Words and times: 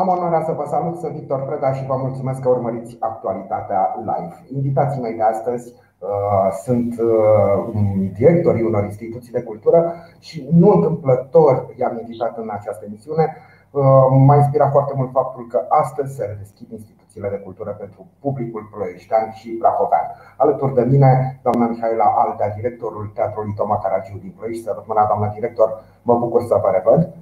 Am 0.00 0.08
onoarea 0.08 0.44
să 0.44 0.52
vă 0.52 0.64
salut, 0.68 0.96
sunt 0.96 1.12
Victor 1.12 1.40
Preda 1.42 1.72
și 1.72 1.86
vă 1.86 1.96
mulțumesc 1.96 2.40
că 2.40 2.48
urmăriți 2.48 2.96
actualitatea 3.00 3.94
live. 3.98 4.34
Invitații 4.54 5.00
mei 5.00 5.14
de 5.14 5.22
astăzi 5.22 5.72
uh, 5.98 6.48
sunt 6.64 6.94
uh, 7.00 7.74
directorii 8.14 8.62
unor 8.62 8.84
instituții 8.84 9.32
de 9.32 9.42
cultură 9.42 9.94
și 10.18 10.48
nu 10.52 10.68
întâmplător 10.70 11.74
i-am 11.76 11.98
invitat 11.98 12.38
în 12.38 12.48
această 12.52 12.84
emisiune. 12.84 13.36
Uh, 13.70 13.82
m-a 14.26 14.36
inspirat 14.36 14.70
foarte 14.70 14.92
mult 14.96 15.10
faptul 15.12 15.46
că 15.46 15.64
astăzi 15.68 16.14
se 16.14 16.24
redeschid 16.24 16.70
instituțiile 16.70 17.28
de 17.28 17.42
cultură 17.46 17.70
pentru 17.70 18.06
publicul 18.20 18.68
ploieștean 18.74 19.30
și 19.30 19.48
prahovean. 19.48 20.06
Alături 20.36 20.74
de 20.74 20.82
mine, 20.82 21.40
doamna 21.42 21.66
Mihaela 21.66 22.14
Aldea, 22.22 22.54
directorul 22.56 23.10
Teatrului 23.14 23.54
Toma 23.56 23.78
Caragiu 23.78 24.18
din 24.20 24.34
Ploiești. 24.36 24.62
Să 24.62 24.82
mâna, 24.86 25.06
doamna 25.06 25.28
director, 25.28 25.84
mă 26.02 26.14
bucur 26.18 26.42
să 26.42 26.60
vă 26.62 26.70
revăd. 26.72 27.14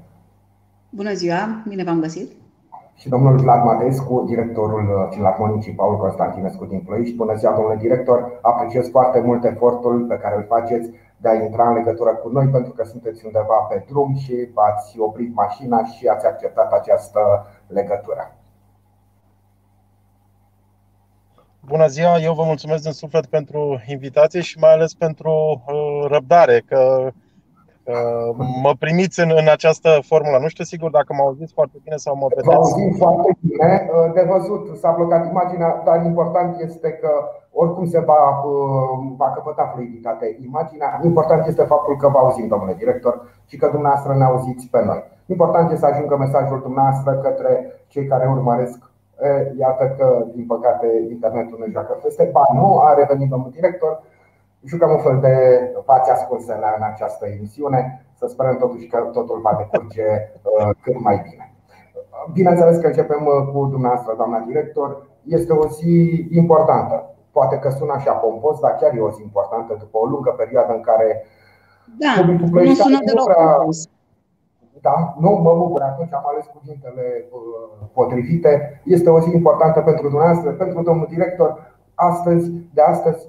Bună 0.90 1.12
ziua, 1.12 1.62
bine 1.68 1.84
v-am 1.84 2.00
găsit 2.00 2.40
și 3.02 3.08
domnul 3.08 3.36
Vlad 3.36 3.64
Madescu, 3.64 4.24
directorul 4.26 5.08
Filarmonicii 5.10 5.72
Paul 5.72 5.96
Constantinescu 5.96 6.64
din 6.64 6.80
Ploiești. 6.80 7.14
Bună 7.14 7.34
ziua, 7.34 7.52
domnule 7.52 7.76
director! 7.76 8.38
Apreciez 8.42 8.90
foarte 8.90 9.20
mult 9.20 9.44
efortul 9.44 10.04
pe 10.08 10.16
care 10.16 10.36
îl 10.36 10.44
faceți 10.48 10.90
de 11.16 11.28
a 11.28 11.34
intra 11.34 11.68
în 11.68 11.74
legătură 11.74 12.10
cu 12.10 12.28
noi 12.28 12.46
pentru 12.46 12.72
că 12.72 12.84
sunteți 12.84 13.26
undeva 13.26 13.54
pe 13.68 13.84
drum 13.88 14.14
și 14.14 14.48
ați 14.54 14.98
oprit 14.98 15.34
mașina 15.34 15.84
și 15.84 16.06
ați 16.06 16.26
acceptat 16.26 16.72
această 16.72 17.20
legătură. 17.66 18.36
Bună 21.60 21.86
ziua, 21.86 22.18
eu 22.18 22.34
vă 22.34 22.44
mulțumesc 22.44 22.82
din 22.82 22.92
suflet 22.92 23.26
pentru 23.26 23.82
invitație 23.86 24.40
și 24.40 24.58
mai 24.58 24.72
ales 24.72 24.94
pentru 24.94 25.32
uh, 25.32 26.10
răbdare, 26.10 26.62
că 26.66 27.10
mă 28.62 28.72
primiți 28.78 29.20
în, 29.20 29.30
în 29.40 29.48
această 29.56 29.90
formulă. 30.10 30.38
Nu 30.38 30.48
știu 30.48 30.64
sigur 30.64 30.90
dacă 30.90 31.10
mă 31.14 31.22
auziți 31.22 31.52
foarte 31.58 31.78
bine 31.84 31.96
sau 31.96 32.16
mă 32.16 32.26
vedeți. 32.28 32.46
Vă 32.46 32.54
auzim 32.54 32.92
foarte 33.02 33.30
bine. 33.40 33.90
De 34.14 34.22
văzut 34.32 34.64
s-a 34.80 34.90
blocat 34.98 35.22
imaginea, 35.30 35.82
dar 35.84 36.04
important 36.04 36.60
este 36.60 36.90
că 36.90 37.10
oricum 37.52 37.84
se 37.86 38.00
va, 38.00 38.20
va 39.16 39.32
căpăta 39.34 39.70
fluiditate 39.72 40.36
imaginea. 40.48 41.00
Important 41.04 41.46
este 41.46 41.62
faptul 41.62 41.96
că 41.96 42.08
vă 42.08 42.18
auzim, 42.18 42.46
domnule 42.48 42.74
director, 42.78 43.14
și 43.46 43.56
că 43.56 43.66
dumneavoastră 43.66 44.14
ne 44.14 44.24
auziți 44.24 44.68
pe 44.70 44.80
noi. 44.84 45.02
Important 45.26 45.70
este 45.70 45.86
să 45.86 45.92
ajungă 45.92 46.16
mesajul 46.16 46.60
dumneavoastră 46.62 47.12
către 47.12 47.52
cei 47.88 48.06
care 48.06 48.26
urmăresc 48.26 48.90
Iată 49.58 49.84
că, 49.98 50.26
din 50.34 50.46
păcate, 50.46 50.86
internetul 51.10 51.58
nu 51.58 51.72
joacă 51.72 51.92
peste. 52.02 52.28
Ba 52.32 52.44
nu, 52.54 52.78
a 52.78 52.94
revenit 52.94 53.28
domnul 53.28 53.50
director 53.50 54.02
jucăm 54.64 54.90
un 54.90 54.98
fel 54.98 55.18
de 55.20 55.34
fațe 55.84 56.10
ascunse 56.10 56.52
în 56.52 56.82
această 56.92 57.26
emisiune. 57.26 58.06
Să 58.14 58.26
sperăm 58.26 58.56
totuși 58.56 58.86
că 58.86 58.98
totul 58.98 59.40
va 59.40 59.54
decurge 59.58 60.06
uh, 60.42 60.70
cât 60.82 61.00
mai 61.00 61.26
bine. 61.30 61.54
Bineînțeles 62.32 62.76
că 62.78 62.86
începem 62.86 63.26
uh, 63.26 63.52
cu 63.52 63.66
dumneavoastră, 63.66 64.14
doamna 64.16 64.38
director. 64.38 65.06
Este 65.24 65.52
o 65.52 65.68
zi 65.68 66.26
importantă. 66.30 67.14
Poate 67.32 67.56
că 67.58 67.68
sună 67.68 67.92
așa 67.92 68.12
pompos, 68.12 68.60
dar 68.60 68.74
chiar 68.74 68.94
e 68.94 69.00
o 69.00 69.10
zi 69.10 69.22
importantă 69.22 69.76
după 69.78 69.98
o 69.98 70.06
lungă 70.06 70.30
perioadă 70.30 70.72
în 70.72 70.80
care 70.80 71.24
da, 71.98 72.24
nu 72.50 72.74
sună 72.74 72.98
deloc 73.04 73.24
prea... 73.24 73.58
Da, 74.80 75.14
nu 75.18 75.30
mă 75.30 75.54
bucur, 75.54 75.80
atunci 75.82 76.12
am 76.12 76.24
ales 76.26 76.46
cuvintele 76.54 77.24
uh, 77.30 77.86
potrivite. 77.92 78.80
Este 78.84 79.10
o 79.10 79.20
zi 79.20 79.34
importantă 79.34 79.80
pentru 79.80 80.08
dumneavoastră, 80.08 80.50
pentru 80.50 80.82
domnul 80.82 81.06
director. 81.10 81.74
Astăzi, 81.94 82.50
de 82.74 82.82
astăzi, 82.82 83.28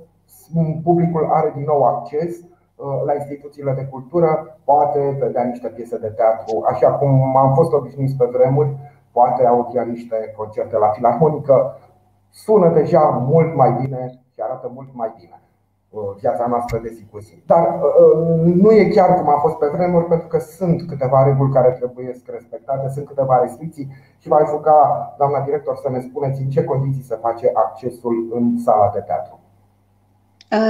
publicul 0.83 1.29
are 1.31 1.51
din 1.55 1.63
nou 1.63 1.83
acces 1.83 2.31
uh, 2.39 3.01
la 3.05 3.13
instituțiile 3.13 3.73
de 3.73 3.85
cultură, 3.85 4.57
poate 4.63 5.17
vedea 5.19 5.43
niște 5.43 5.67
piese 5.67 5.97
de 5.97 6.07
teatru, 6.07 6.63
așa 6.65 6.91
cum 6.91 7.37
am 7.37 7.53
fost 7.53 7.73
obișnuiți 7.73 8.15
pe 8.15 8.25
vremuri, 8.31 8.75
poate 9.11 9.45
audia 9.45 9.83
niște 9.83 10.33
concerte 10.37 10.77
la 10.77 10.87
filarmonică. 10.87 11.77
Sună 12.29 12.69
deja 12.69 12.99
mult 13.31 13.55
mai 13.55 13.71
bine 13.81 14.19
și 14.33 14.41
arată 14.41 14.71
mult 14.73 14.89
mai 14.93 15.13
bine 15.17 15.41
uh, 15.89 16.01
viața 16.19 16.45
noastră 16.47 16.77
de 16.77 16.89
zi 16.89 17.05
cu 17.11 17.19
zi. 17.19 17.43
Dar 17.45 17.63
uh, 17.79 18.53
nu 18.63 18.71
e 18.71 18.93
chiar 18.95 19.13
cum 19.15 19.29
a 19.29 19.37
fost 19.37 19.55
pe 19.57 19.67
vremuri, 19.75 20.05
pentru 20.05 20.27
că 20.27 20.39
sunt 20.39 20.87
câteva 20.87 21.23
reguli 21.23 21.51
care 21.51 21.69
trebuie 21.69 22.21
respectate, 22.25 22.89
sunt 22.89 23.05
câteva 23.05 23.39
restricții 23.41 23.87
și 24.17 24.27
va 24.27 24.43
juca, 24.49 24.77
doamna 25.17 25.39
director, 25.39 25.75
să 25.75 25.89
ne 25.89 25.99
spuneți 25.99 26.41
în 26.41 26.49
ce 26.49 26.63
condiții 26.63 27.03
se 27.03 27.15
face 27.15 27.51
accesul 27.53 28.29
în 28.33 28.57
sala 28.57 28.89
de 28.93 28.99
teatru. 28.99 29.39
Uh, 30.53 30.69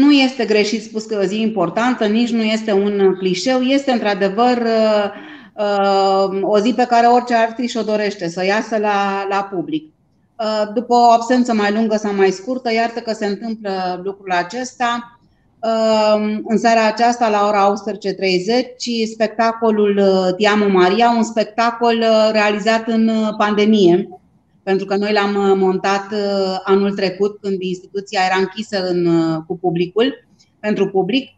nu 0.00 0.10
este 0.10 0.44
greșit 0.44 0.82
spus 0.82 1.04
că 1.04 1.14
e 1.14 1.24
o 1.24 1.26
zi 1.26 1.40
importantă, 1.40 2.06
nici 2.06 2.30
nu 2.30 2.42
este 2.42 2.72
un 2.72 3.14
clișeu, 3.18 3.60
este 3.60 3.90
într-adevăr 3.90 4.56
uh, 4.56 5.10
uh, 5.56 6.38
o 6.42 6.58
zi 6.58 6.72
pe 6.74 6.84
care 6.84 7.06
orice 7.06 7.34
artist 7.34 7.76
o 7.76 7.82
dorește, 7.82 8.28
să 8.28 8.44
iasă 8.44 8.76
la, 8.78 9.26
la 9.28 9.48
public. 9.52 9.90
După 10.74 10.94
o 10.94 11.10
absență 11.10 11.54
mai 11.54 11.72
lungă 11.72 11.96
sau 11.96 12.14
mai 12.14 12.30
scurtă, 12.30 12.72
iartă 12.72 13.00
că 13.00 13.12
se 13.12 13.26
întâmplă 13.26 14.00
lucrul 14.04 14.30
acesta. 14.32 15.20
În 16.44 16.58
seara 16.58 16.86
aceasta, 16.86 17.28
la 17.28 17.46
ora 17.46 17.72
18.30, 17.72 19.12
spectacolul 19.12 20.02
Tiamu 20.36 20.68
Maria, 20.68 21.10
un 21.16 21.22
spectacol 21.22 22.04
realizat 22.32 22.88
în 22.88 23.10
pandemie, 23.38 24.08
pentru 24.62 24.86
că 24.86 24.96
noi 24.96 25.12
l-am 25.12 25.50
uh, 25.50 25.56
montat 25.56 26.12
uh, 26.12 26.58
anul 26.64 26.94
trecut 26.94 27.38
când 27.40 27.62
instituția 27.62 28.20
era 28.30 28.38
închisă 28.38 28.88
în, 28.88 29.06
uh, 29.06 29.42
cu 29.46 29.58
publicul, 29.58 30.24
pentru 30.60 30.88
public. 30.88 31.28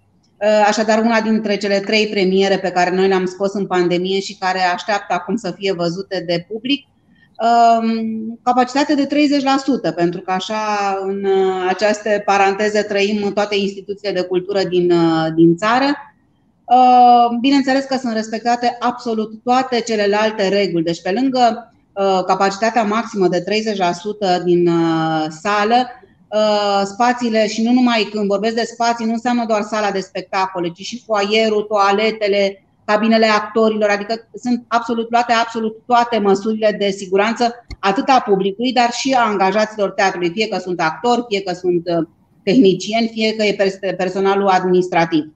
Așadar, 0.67 0.99
una 0.99 1.21
dintre 1.21 1.57
cele 1.57 1.81
trei 1.81 2.07
premiere 2.07 2.59
pe 2.59 2.71
care 2.71 2.91
noi 2.91 3.09
le-am 3.09 3.25
scos 3.25 3.53
în 3.53 3.67
pandemie 3.67 4.21
și 4.21 4.37
care 4.39 4.59
așteaptă 4.59 5.15
acum 5.15 5.37
să 5.37 5.55
fie 5.57 5.73
văzute 5.73 6.25
de 6.27 6.47
public, 6.49 6.87
um, 6.87 8.39
capacitate 8.43 8.95
de 8.95 9.07
30%, 9.07 9.93
pentru 9.95 10.21
că 10.21 10.31
așa 10.31 10.57
în 11.03 11.27
aceste 11.69 12.23
paranteze 12.25 12.83
trăim 12.83 13.33
toate 13.33 13.57
instituțiile 13.57 14.21
de 14.21 14.27
cultură 14.27 14.63
din, 14.65 14.93
din 15.35 15.57
țară. 15.57 15.87
Bineînțeles 17.41 17.85
că 17.85 17.97
sunt 17.97 18.13
respectate 18.13 18.77
absolut 18.81 19.43
toate 19.45 19.81
celelalte 19.81 20.49
reguli. 20.49 20.85
Deci, 20.85 21.03
pe 21.03 21.11
lângă 21.21 21.69
Uh, 21.69 21.74
capacitatea 22.27 22.83
maximă 22.83 23.29
de 23.29 23.45
30% 24.41 24.45
din 24.45 24.69
uh, 24.69 25.27
sală, 25.29 25.87
uh, 26.29 26.83
spațiile 26.85 27.49
și 27.49 27.63
nu 27.63 27.73
numai 27.73 28.09
când 28.13 28.27
vorbesc 28.27 28.55
de 28.55 28.71
spații, 28.73 29.07
nu 29.07 29.13
înseamnă 29.13 29.45
doar 29.47 29.63
sala 29.63 29.91
de 29.91 30.01
spectacole, 30.01 30.69
ci 30.69 30.81
și 30.81 31.03
foaierul, 31.07 31.63
toaletele, 31.63 32.65
cabinele 32.85 33.27
actorilor, 33.27 33.89
adică 33.91 34.29
sunt 34.43 34.65
absolut 34.69 35.11
luate 35.11 35.33
absolut 35.33 35.77
toate 35.87 36.19
măsurile 36.19 36.77
de 36.79 36.91
siguranță, 36.91 37.55
atât 37.79 38.09
a 38.09 38.23
publicului, 38.27 38.73
dar 38.73 38.91
și 38.91 39.13
a 39.13 39.27
angajaților 39.27 39.91
teatrului, 39.91 40.31
fie 40.31 40.49
că 40.49 40.59
sunt 40.59 40.81
actori, 40.81 41.25
fie 41.29 41.41
că 41.41 41.53
sunt 41.53 41.83
tehnicieni, 42.43 43.09
fie 43.09 43.35
că 43.35 43.45
e 43.45 43.95
personalul 43.97 44.49
administrativ. 44.49 45.33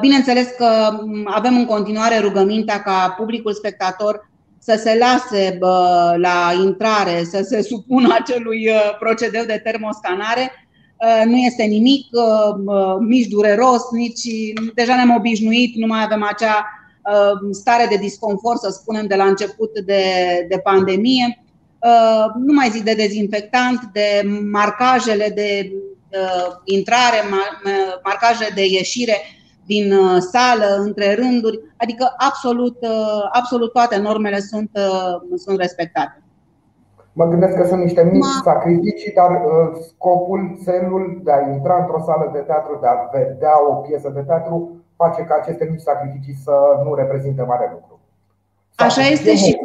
Bineînțeles 0.00 0.48
că 0.58 0.98
mm, 1.04 1.28
avem 1.30 1.56
în 1.56 1.64
continuare 1.64 2.18
rugămintea 2.18 2.82
ca 2.82 3.14
publicul 3.18 3.52
spectator 3.52 4.30
să 4.66 4.80
se 4.82 4.98
lase 4.98 5.56
bă, 5.58 6.14
la 6.18 6.52
intrare, 6.62 7.24
să 7.24 7.42
se 7.42 7.62
supună 7.62 8.14
acelui 8.14 8.68
uh, 8.68 8.96
procedeu 8.98 9.44
de 9.44 9.60
termoscanare, 9.64 10.52
uh, 10.96 11.24
nu 11.24 11.36
este 11.36 11.62
nimic 11.62 12.06
uh, 12.12 12.96
nici 13.08 13.26
dureros, 13.28 13.82
nici 13.90 14.52
deja 14.74 14.94
ne-am 14.94 15.14
obișnuit, 15.16 15.76
nu 15.76 15.86
mai 15.86 16.02
avem 16.02 16.22
acea 16.22 16.70
stare 17.50 17.86
de 17.90 17.96
disconfort, 17.96 18.60
să 18.60 18.70
spunem, 18.70 19.06
de 19.06 19.14
la 19.14 19.24
început 19.24 19.78
de, 19.80 20.02
de 20.48 20.58
pandemie. 20.58 21.44
Nu 22.38 22.52
mai 22.52 22.68
zic 22.70 22.82
de 22.82 22.94
dezinfectant, 22.94 23.80
de 23.92 24.22
marcajele 24.50 25.32
de 25.34 25.72
intrare, 26.64 27.16
marcaje 28.04 28.48
de 28.54 28.64
ieșire 28.64 29.16
din 29.66 29.92
uh, 29.92 30.18
sală, 30.32 30.68
între 30.78 31.14
rânduri, 31.14 31.60
adică 31.76 32.14
absolut, 32.16 32.76
uh, 32.80 33.22
absolut 33.32 33.72
toate 33.72 33.96
normele 33.98 34.38
sunt, 34.38 34.70
uh, 34.74 35.38
sunt 35.44 35.58
respectate. 35.58 36.20
Mă 37.12 37.26
gândesc 37.26 37.56
că 37.56 37.66
sunt 37.66 37.82
niște 37.82 38.02
mici 38.12 38.20
Ma... 38.20 38.40
sacrificii, 38.44 39.12
dar 39.12 39.30
scopul, 39.88 40.58
țelul 40.64 41.20
de 41.24 41.32
a 41.32 41.50
intra 41.52 41.76
într-o 41.80 42.02
sală 42.06 42.30
de 42.32 42.38
teatru, 42.38 42.78
de 42.80 42.86
a 42.86 43.18
vedea 43.18 43.54
o 43.70 43.72
piesă 43.74 44.08
de 44.08 44.20
teatru, 44.20 44.84
face 44.96 45.22
ca 45.22 45.38
aceste 45.40 45.68
mici 45.70 45.80
sacrificii 45.80 46.36
să 46.44 46.54
nu 46.84 46.94
reprezinte 46.94 47.42
mare 47.42 47.70
lucru. 47.72 48.00
Așa 48.74 49.02
este 49.02 49.36
și 49.36 49.58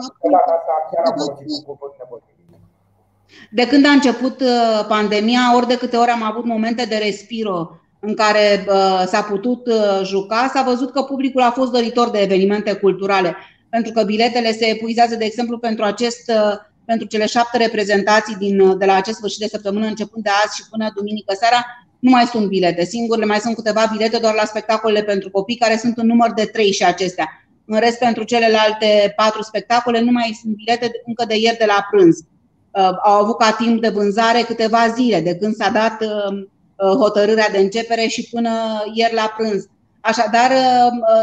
de 3.51 3.67
când 3.67 3.85
a 3.85 3.89
început 3.89 4.43
pandemia, 4.87 5.55
ori 5.55 5.67
de 5.67 5.77
câte 5.77 5.97
ori 5.97 6.09
am 6.09 6.23
avut 6.23 6.45
momente 6.45 6.85
de 6.85 6.95
respiro 6.95 7.80
în 8.03 8.15
care 8.15 8.65
uh, 8.67 9.03
s-a 9.07 9.21
putut 9.21 9.67
uh, 9.67 10.01
juca, 10.03 10.51
s-a 10.53 10.61
văzut 10.61 10.91
că 10.91 11.01
publicul 11.01 11.41
a 11.41 11.51
fost 11.51 11.71
doritor 11.71 12.09
de 12.09 12.19
evenimente 12.19 12.73
culturale, 12.73 13.35
pentru 13.69 13.91
că 13.91 14.03
biletele 14.03 14.51
se 14.51 14.65
epuizează, 14.65 15.15
de 15.15 15.25
exemplu, 15.25 15.57
pentru, 15.57 15.83
acest, 15.83 16.29
uh, 16.29 16.53
pentru 16.85 17.07
cele 17.07 17.25
șapte 17.25 17.57
reprezentații 17.57 18.35
din, 18.35 18.77
de 18.77 18.85
la 18.85 18.93
acest 18.93 19.17
sfârșit 19.17 19.39
de 19.39 19.47
săptămână, 19.47 19.85
începând 19.85 20.23
de 20.23 20.29
azi 20.45 20.55
și 20.55 20.69
până 20.69 20.91
duminică 20.95 21.33
seara, 21.39 21.65
nu 21.99 22.09
mai 22.09 22.25
sunt 22.25 22.47
bilete. 22.47 22.85
Singurele 22.85 23.25
mai 23.25 23.39
sunt 23.39 23.55
câteva 23.55 23.89
bilete 23.91 24.17
doar 24.17 24.33
la 24.33 24.45
spectacolele 24.45 25.03
pentru 25.03 25.29
copii, 25.29 25.55
care 25.55 25.77
sunt 25.77 25.97
în 25.97 26.07
număr 26.07 26.33
de 26.33 26.43
trei 26.45 26.71
și 26.71 26.83
acestea. 26.83 27.27
În 27.65 27.79
rest, 27.79 27.97
pentru 27.97 28.23
celelalte 28.23 29.13
patru 29.15 29.41
spectacole 29.41 29.99
nu 29.99 30.11
mai 30.11 30.37
sunt 30.41 30.55
bilete 30.55 30.91
încă 31.05 31.25
de 31.27 31.37
ieri 31.37 31.57
de 31.57 31.65
la 31.67 31.87
prânz. 31.91 32.17
Au 33.03 33.21
avut 33.21 33.37
ca 33.37 33.51
timp 33.51 33.81
de 33.81 33.89
vânzare 33.89 34.41
câteva 34.41 34.87
zile, 34.87 35.21
de 35.21 35.35
când 35.35 35.55
s-a 35.55 35.69
dat 35.69 35.97
hotărârea 36.99 37.49
de 37.51 37.57
începere 37.57 38.01
și 38.01 38.29
până 38.31 38.49
ieri 38.93 39.13
la 39.13 39.33
prânz. 39.37 39.67
Așadar, 40.01 40.51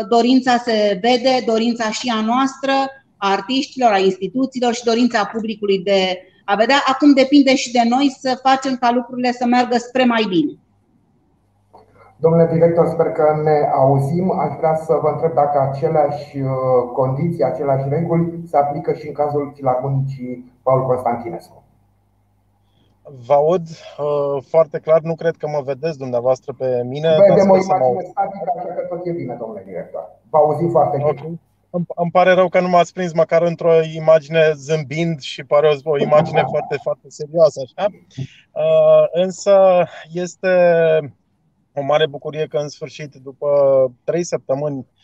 dorința 0.09 0.57
se 0.57 0.99
vede, 1.01 1.43
dorința 1.47 1.91
și 1.91 2.13
a 2.17 2.21
noastră, 2.21 2.73
a 3.17 3.31
artiștilor, 3.31 3.93
a 3.93 3.99
instituțiilor 3.99 4.73
și 4.75 4.85
dorința 4.85 5.31
publicului 5.33 5.79
de 5.79 6.23
a 6.45 6.55
vedea. 6.55 6.77
Acum 6.87 7.13
depinde 7.13 7.55
și 7.55 7.73
de 7.73 7.83
noi 7.89 8.17
să 8.21 8.41
facem 8.43 8.77
ca 8.77 8.91
lucrurile 8.93 9.33
să 9.33 9.47
meargă 9.47 9.77
spre 9.77 10.05
mai 10.05 10.25
bine. 10.29 10.53
Domnule 12.21 12.49
director, 12.53 12.87
sper 12.87 13.07
că 13.07 13.41
ne 13.45 13.71
auzim. 13.75 14.39
Aș 14.39 14.57
vrea 14.59 14.75
să 14.75 14.99
vă 15.03 15.09
întreb 15.09 15.35
dacă 15.35 15.61
aceleași 15.61 16.39
uh, 16.39 16.51
condiții, 16.93 17.45
aceleași 17.45 17.89
reguli 17.89 18.41
se 18.51 18.57
aplică 18.57 18.93
și 18.93 19.07
în 19.07 19.13
cazul 19.13 19.53
Filarmonicii 19.55 20.53
Paul 20.63 20.87
Constantinescu. 20.87 21.63
Vă 23.27 23.33
aud 23.33 23.67
uh, 23.99 24.43
foarte 24.49 24.79
clar, 24.79 25.01
nu 25.01 25.15
cred 25.15 25.37
că 25.37 25.49
mă 25.49 25.61
vedeți 25.65 25.99
dumneavoastră 25.99 26.55
pe 26.59 26.83
mine. 26.85 27.17
Vedem 27.29 27.51
o 27.51 27.57
imagine 27.57 28.11
statică, 28.11 28.53
așa 28.57 28.75
că 28.75 28.87
tot 28.89 29.07
e 29.07 29.11
bine, 29.11 29.37
domnule 29.39 29.63
director. 29.67 30.11
Vă 30.31 30.39
auzim 30.39 30.71
foarte 30.71 30.97
bine. 30.97 31.09
Okay. 31.09 31.41
Îmi, 31.71 31.85
îmi 31.95 32.11
pare 32.11 32.33
rău 32.33 32.49
că 32.49 32.61
nu 32.61 32.69
m-ați 32.69 32.93
prins 32.93 33.13
măcar 33.13 33.43
într-o 33.43 33.83
imagine 33.83 34.53
zâmbind 34.55 35.21
și 35.21 35.45
pare 35.45 35.69
o, 35.69 35.91
o 35.91 35.99
imagine 35.99 36.45
foarte, 36.53 36.77
foarte 36.83 37.11
serioasă. 37.11 37.61
Așa? 37.65 37.89
Uh, 38.53 39.05
însă 39.13 39.85
este 40.13 40.49
o 41.75 41.83
mare 41.83 42.07
bucurie 42.07 42.47
că 42.47 42.57
în 42.57 42.69
sfârșit, 42.69 43.15
după 43.15 43.49
trei 44.05 44.25
săptămâni, 44.25 44.79
uh, 44.79 44.98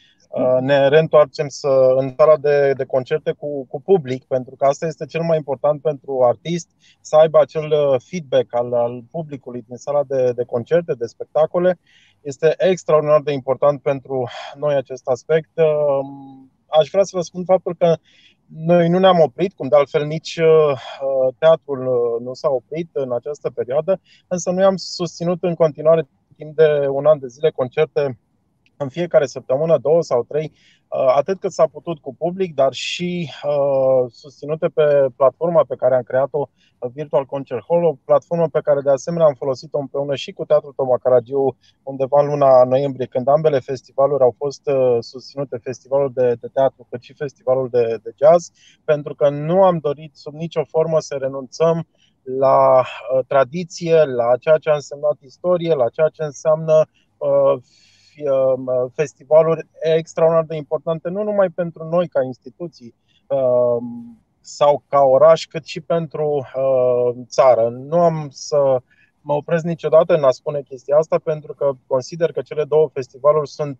ne 0.61 0.89
reîntoarcem 0.89 1.49
să, 1.49 1.69
în 1.97 2.15
sala 2.17 2.37
de, 2.37 2.73
de 2.77 2.85
concerte 2.85 3.33
cu, 3.33 3.67
cu 3.67 3.81
public, 3.81 4.25
pentru 4.25 4.55
că 4.57 4.65
asta 4.65 4.87
este 4.87 5.07
cel 5.07 5.23
mai 5.23 5.37
important 5.37 5.83
pentru 5.83 6.23
artist, 6.23 6.71
să 7.01 7.17
aibă 7.17 7.41
acel 7.41 7.73
uh, 7.73 8.01
feedback 8.05 8.55
al, 8.55 8.75
al 8.75 9.03
publicului 9.11 9.65
din 9.69 9.77
sala 9.77 10.03
de, 10.05 10.33
de 10.33 10.45
concerte, 10.45 10.93
de 10.93 11.07
spectacole. 11.07 11.79
Este 12.21 12.55
extraordinar 12.59 13.21
de 13.21 13.33
important 13.33 13.83
pentru 13.83 14.29
noi 14.57 14.75
acest 14.75 15.07
aspect. 15.07 15.51
Uh, 15.55 15.65
aș 16.67 16.89
vrea 16.91 17.03
să 17.03 17.17
vă 17.17 17.23
spun 17.23 17.45
faptul 17.45 17.75
că 17.79 17.97
noi 18.47 18.89
nu 18.89 18.99
ne-am 18.99 19.21
oprit, 19.21 19.53
cum 19.53 19.69
de 19.69 19.77
altfel 19.77 20.07
nici 20.07 20.39
teatrul 21.39 21.79
nu 22.23 22.35
s-a 22.35 22.49
oprit 22.49 22.91
în 22.93 23.13
această 23.13 23.51
perioadă, 23.51 24.01
însă 24.29 24.51
noi 24.51 24.65
am 24.65 24.77
susținut 24.77 25.43
în 25.43 25.55
continuare 25.55 26.09
timp 26.37 26.57
de 26.57 26.87
un 26.89 27.07
an 27.07 27.19
de 27.19 27.27
zile 27.27 27.51
concerte 27.51 28.19
în 28.85 28.91
fiecare 28.99 29.27
săptămână, 29.27 29.79
două 29.79 30.03
sau 30.03 30.21
trei, 30.31 30.53
uh, 30.53 31.13
atât 31.17 31.41
cât 31.41 31.53
s-a 31.53 31.67
putut 31.67 31.99
cu 31.99 32.15
public, 32.15 32.55
dar 32.55 32.73
și 32.73 33.31
uh, 33.43 34.11
susținute 34.23 34.67
pe 34.69 34.87
platforma 35.17 35.65
pe 35.69 35.77
care 35.77 35.95
am 35.95 36.03
creat-o, 36.03 36.49
uh, 36.49 36.91
Virtual 36.95 37.25
Concert 37.25 37.65
Hall, 37.69 37.85
o 37.85 37.97
platformă 38.05 38.49
pe 38.49 38.61
care 38.61 38.81
de 38.81 38.91
asemenea 38.91 39.27
am 39.27 39.35
folosit-o 39.35 39.79
împreună 39.79 40.15
și 40.15 40.33
cu 40.33 40.45
Teatrul 40.45 40.73
Toma 40.77 40.99
Caragiu 41.03 41.57
undeva 41.83 42.21
în 42.21 42.27
luna 42.27 42.65
noiembrie, 42.65 43.07
când 43.07 43.29
ambele 43.29 43.59
festivaluri 43.59 44.23
au 44.23 44.35
fost 44.37 44.63
susținute, 45.01 45.57
festivalul 45.63 46.11
de, 46.15 46.27
de 46.41 46.49
teatru 46.53 46.87
cât 46.91 47.03
și 47.03 47.15
festivalul 47.15 47.69
de, 47.69 47.99
de 48.03 48.11
jazz, 48.23 48.51
pentru 48.85 49.15
că 49.15 49.29
nu 49.29 49.63
am 49.63 49.79
dorit 49.79 50.17
sub 50.17 50.35
nicio 50.35 50.65
formă 50.65 51.01
să 51.01 51.15
renunțăm 51.15 51.87
la 52.25 52.79
uh, 52.79 53.25
tradiție, 53.27 54.05
la 54.05 54.37
ceea 54.41 54.59
ce 54.59 54.71
a 54.71 54.75
însemnat 54.75 55.17
istorie, 55.21 55.75
la 55.75 55.89
ceea 55.89 56.09
ce 56.09 56.23
înseamnă 56.23 56.77
uh, 56.79 57.25
uh, 57.25 57.63
festivaluri 58.95 59.67
extraordinar 59.81 60.45
de 60.45 60.57
importante, 60.57 61.09
nu 61.09 61.23
numai 61.23 61.49
pentru 61.49 61.85
noi 61.85 62.09
ca 62.09 62.23
instituții 62.23 62.95
sau 64.41 64.83
ca 64.89 65.01
oraș, 65.01 65.47
cât 65.47 65.65
și 65.65 65.81
pentru 65.81 66.47
țară. 67.27 67.69
Nu 67.69 68.01
am 68.01 68.29
să 68.31 68.81
mă 69.21 69.33
opresc 69.33 69.65
niciodată 69.65 70.15
în 70.15 70.25
a 70.25 70.31
spune 70.31 70.63
chestia 70.63 70.97
asta 70.97 71.19
pentru 71.19 71.55
că 71.55 71.71
consider 71.87 72.33
că 72.33 72.41
cele 72.41 72.65
două 72.65 72.89
festivaluri 72.93 73.49
sunt 73.49 73.79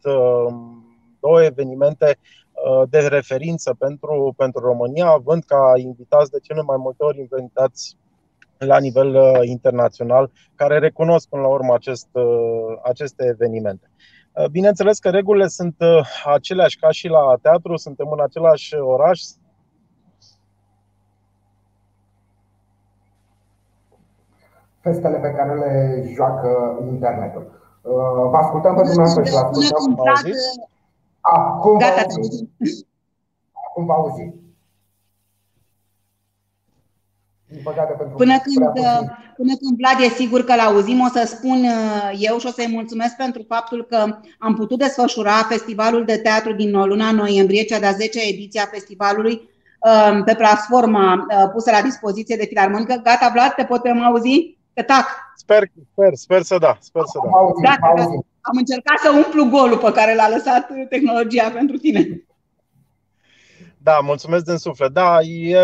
două 1.21 1.43
evenimente 1.43 2.19
de 2.89 2.99
referință 2.99 3.75
pentru, 3.79 4.35
pentru 4.37 4.61
România, 4.61 5.07
având 5.07 5.45
ca 5.45 5.73
invitați 5.77 6.31
de 6.31 6.39
cele 6.43 6.63
mai 6.63 6.77
multe 6.77 7.05
ori 7.05 7.19
invitați 7.19 7.97
la 8.59 8.79
nivel 8.79 9.15
uh, 9.15 9.41
internațional 9.43 10.31
care 10.55 10.79
recunosc 10.79 11.29
până 11.29 11.43
la 11.43 11.49
urmă 11.49 11.75
acest, 11.75 12.09
uh, 12.13 12.25
aceste 12.83 13.25
evenimente. 13.25 13.91
Uh, 14.35 14.47
bineînțeles 14.51 14.99
că 14.99 15.11
regulile 15.11 15.47
sunt 15.47 15.77
aceleași 16.25 16.79
ca 16.79 16.91
și 16.91 17.09
la 17.09 17.37
teatru, 17.43 17.77
suntem 17.77 18.09
în 18.11 18.21
același 18.21 18.75
oraș. 18.75 19.23
Festele 24.81 25.19
pe 25.19 25.31
care 25.31 25.59
le 25.59 26.03
joacă 26.15 26.79
internetul. 26.87 27.63
Vă 28.31 28.37
ascultăm 28.37 28.75
pe 28.75 28.83
dumneavoastră 28.83 29.25
și 29.25 29.31
vă 29.31 29.39
ascultăm. 29.39 30.35
Acum 31.21 31.79
vă 31.79 31.85
auzim. 31.85 32.51
Acum 33.53 33.87
vă 33.87 33.93
auzim. 33.93 34.44
Până 38.17 38.37
când, 38.43 38.69
până 39.37 39.55
când 39.61 39.77
Vlad 39.77 40.01
e 40.01 40.09
sigur 40.09 40.45
că 40.45 40.55
l-auzim, 40.55 41.01
o 41.01 41.09
să 41.09 41.23
spun 41.27 41.65
uh, 41.65 42.11
eu 42.19 42.39
și 42.39 42.47
o 42.47 42.51
să-i 42.51 42.73
mulțumesc 42.73 43.17
pentru 43.17 43.45
faptul 43.49 43.87
că 43.91 44.19
am 44.39 44.55
putut 44.55 44.79
desfășura 44.79 45.47
festivalul 45.49 46.05
de 46.05 46.17
teatru 46.17 46.53
din 46.53 46.71
luna 46.71 47.13
noiembrie, 47.13 47.63
cea 47.63 47.79
de-a 47.79 47.93
10 47.93 48.21
ediție 48.29 48.61
a 48.61 48.67
festivalului, 48.67 49.49
um, 49.81 50.25
pe 50.25 50.35
platforma 50.35 51.15
uh, 51.15 51.51
pusă 51.53 51.71
la 51.71 51.83
dispoziție 51.83 52.37
de 52.37 52.45
Filarmonică. 52.45 53.01
Gata, 53.03 53.31
Vlad, 53.33 53.53
te 53.55 53.65
putem 53.65 54.03
auzi? 54.03 54.57
Că 54.75 54.83
tac. 54.83 55.07
Sper, 55.37 55.63
sper, 55.93 56.15
sper 56.15 56.43
să 56.43 56.57
da, 56.59 56.77
sper 56.81 57.03
să 57.07 57.19
da. 57.63 57.77
da, 57.81 57.93
da. 57.97 58.03
Am 58.41 58.57
încercat 58.57 58.99
să 58.99 59.11
umplu 59.11 59.59
golul 59.59 59.79
pe 59.79 59.93
care 59.93 60.15
l-a 60.15 60.29
lăsat 60.29 60.71
tehnologia 60.89 61.51
pentru 61.51 61.77
tine. 61.77 62.25
Da, 63.85 63.99
mulțumesc 64.03 64.45
din 64.45 64.57
suflet. 64.57 64.91
Da, 64.91 65.21
e, 65.21 65.59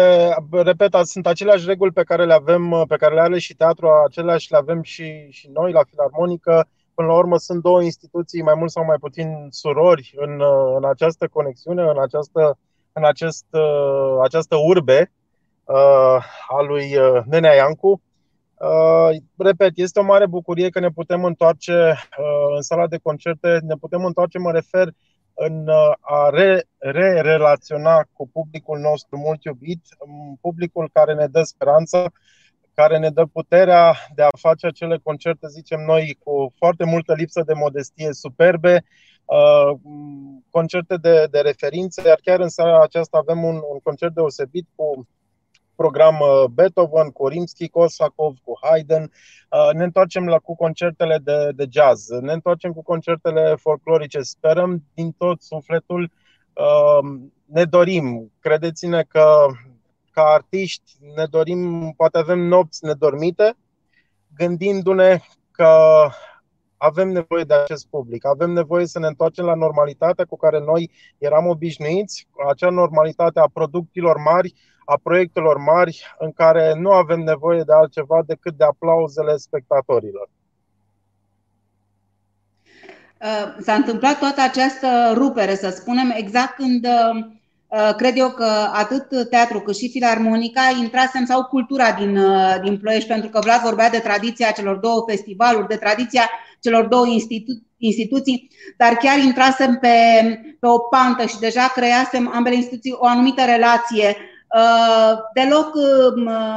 repet, 0.50 0.94
sunt 1.02 1.26
aceleași 1.26 1.66
reguli 1.66 1.92
pe 1.92 2.02
care 2.02 2.24
le 2.24 2.32
avem, 2.32 2.84
pe 2.88 2.96
care 2.96 3.14
le 3.14 3.20
are 3.20 3.38
și 3.38 3.54
teatru, 3.54 3.88
aceleași 4.06 4.50
le 4.50 4.56
avem 4.56 4.82
și, 4.82 5.26
și 5.30 5.48
noi 5.52 5.72
la 5.72 5.82
Filarmonică. 5.90 6.68
Până 6.94 7.08
la 7.08 7.14
urmă 7.14 7.36
sunt 7.36 7.62
două 7.62 7.82
instituții 7.82 8.42
mai 8.42 8.54
mult 8.56 8.70
sau 8.70 8.84
mai 8.84 8.96
puțin 9.00 9.46
surori 9.50 10.14
în, 10.16 10.40
în 10.76 10.84
această 10.84 11.28
conexiune, 11.32 11.82
în 11.82 12.00
această, 12.00 12.58
în 12.92 13.04
acest, 13.04 13.46
această 14.22 14.56
urbe 14.56 15.12
uh, 15.64 16.24
a 16.48 16.62
lui 16.66 16.96
uh, 16.96 17.22
Nenea 17.24 17.54
Iancu. 17.54 18.02
Uh, 18.54 19.16
repet, 19.36 19.72
este 19.74 20.00
o 20.00 20.04
mare 20.04 20.26
bucurie 20.26 20.68
că 20.68 20.80
ne 20.80 20.90
putem 20.90 21.24
întoarce 21.24 21.72
uh, 21.72 22.54
în 22.54 22.62
sala 22.62 22.86
de 22.86 22.98
concerte, 23.02 23.58
ne 23.62 23.74
putem 23.74 24.04
întoarce, 24.04 24.38
mă 24.38 24.50
refer, 24.50 24.88
în 25.34 25.68
uh, 25.68 25.92
a 26.00 26.30
re-relaționa 26.78 27.96
re 27.96 28.08
cu 28.12 28.28
publicul 28.28 28.78
nostru 28.78 29.18
mult 29.18 29.44
iubit, 29.44 29.80
publicul 30.40 30.90
care 30.92 31.14
ne 31.14 31.26
dă 31.26 31.42
speranță, 31.42 32.12
care 32.74 32.98
ne 32.98 33.10
dă 33.10 33.24
puterea 33.24 33.96
de 34.14 34.22
a 34.22 34.28
face 34.38 34.66
acele 34.66 34.98
concerte, 35.02 35.46
zicem 35.48 35.80
noi, 35.80 36.18
cu 36.22 36.52
foarte 36.56 36.84
multă 36.84 37.14
lipsă 37.14 37.42
de 37.46 37.52
modestie, 37.52 38.12
superbe, 38.12 38.84
uh, 39.24 39.78
concerte 40.50 40.96
de, 40.96 41.26
de 41.30 41.40
referință, 41.40 42.02
iar 42.06 42.18
chiar 42.22 42.40
în 42.40 42.48
seara 42.48 42.82
aceasta 42.82 43.18
avem 43.18 43.44
un, 43.44 43.54
un 43.54 43.78
concert 43.82 44.14
deosebit 44.14 44.66
cu 44.74 45.08
program 45.80 46.20
uh, 46.20 46.44
Beethoven, 46.54 47.10
cu 47.10 47.28
Rimsky-Korsakov, 47.28 48.34
cu 48.44 48.52
Haydn. 48.62 49.02
Uh, 49.02 49.70
ne 49.72 49.84
întoarcem 49.84 50.26
la 50.26 50.38
cu 50.38 50.56
concertele 50.56 51.18
de, 51.24 51.50
de 51.54 51.66
jazz, 51.70 52.08
ne 52.08 52.32
întoarcem 52.32 52.72
cu 52.72 52.82
concertele 52.82 53.54
folclorice. 53.54 54.20
Sperăm 54.20 54.84
din 54.94 55.12
tot 55.12 55.42
sufletul, 55.42 56.02
uh, 56.54 57.08
ne 57.44 57.64
dorim, 57.64 58.32
credeți-ne 58.40 59.02
că 59.02 59.46
ca 60.10 60.22
artiști 60.22 60.92
ne 61.14 61.24
dorim, 61.30 61.92
poate 61.96 62.18
avem 62.18 62.38
nopți 62.38 62.84
nedormite, 62.84 63.56
gândindu-ne 64.36 65.18
că 65.50 65.72
avem 66.76 67.08
nevoie 67.08 67.44
de 67.44 67.54
acest 67.54 67.86
public, 67.86 68.26
avem 68.26 68.50
nevoie 68.50 68.86
să 68.86 68.98
ne 68.98 69.06
întoarcem 69.06 69.44
la 69.44 69.54
normalitatea 69.54 70.24
cu 70.24 70.36
care 70.36 70.58
noi 70.58 70.90
eram 71.18 71.46
obișnuiți, 71.46 72.28
acea 72.48 72.70
normalitate 72.70 73.40
a 73.40 73.50
producțiilor 73.52 74.16
mari, 74.16 74.54
a 74.92 74.98
proiectelor 75.02 75.56
mari 75.56 76.14
în 76.18 76.32
care 76.32 76.74
nu 76.74 76.90
avem 76.90 77.20
nevoie 77.20 77.62
de 77.62 77.72
altceva 77.72 78.22
decât 78.26 78.54
de 78.56 78.64
aplauzele 78.64 79.36
spectatorilor. 79.36 80.28
Uh, 83.20 83.56
s-a 83.60 83.74
întâmplat 83.74 84.18
toată 84.18 84.40
această 84.40 85.12
rupere, 85.14 85.54
să 85.54 85.68
spunem, 85.68 86.12
exact 86.16 86.54
când 86.54 86.84
uh, 86.84 87.38
Uh, 87.70 87.94
cred 87.96 88.16
eu 88.16 88.30
că 88.30 88.70
atât 88.72 89.28
teatru 89.28 89.60
cât 89.60 89.76
și 89.76 89.90
filarmonica 89.90 90.60
intrasem 90.80 91.24
sau 91.24 91.44
cultura 91.44 91.92
din, 91.92 92.16
uh, 92.16 92.54
din 92.62 92.78
Ploiești, 92.78 93.08
pentru 93.08 93.30
că 93.30 93.40
Vlad 93.42 93.60
vorbea 93.60 93.90
de 93.90 93.98
tradiția 93.98 94.50
celor 94.50 94.76
două 94.76 95.04
festivaluri, 95.08 95.68
de 95.68 95.76
tradiția 95.76 96.30
celor 96.60 96.84
două 96.84 97.06
institu- 97.06 97.62
instituții, 97.76 98.50
dar 98.76 98.92
chiar 98.92 99.18
intrasem 99.18 99.78
pe, 99.80 99.96
pe 100.60 100.66
o 100.66 100.78
pantă 100.78 101.26
și 101.26 101.38
deja 101.38 101.72
creasem 101.74 102.30
ambele 102.34 102.54
instituții 102.54 102.96
o 102.98 103.06
anumită 103.06 103.42
relație 103.44 104.08
uh, 104.08 104.39
deloc 105.34 105.72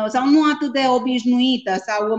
sau 0.08 0.26
nu 0.26 0.40
atât 0.54 0.72
de 0.74 0.82
obișnuită 0.88 1.74
sau 1.86 2.10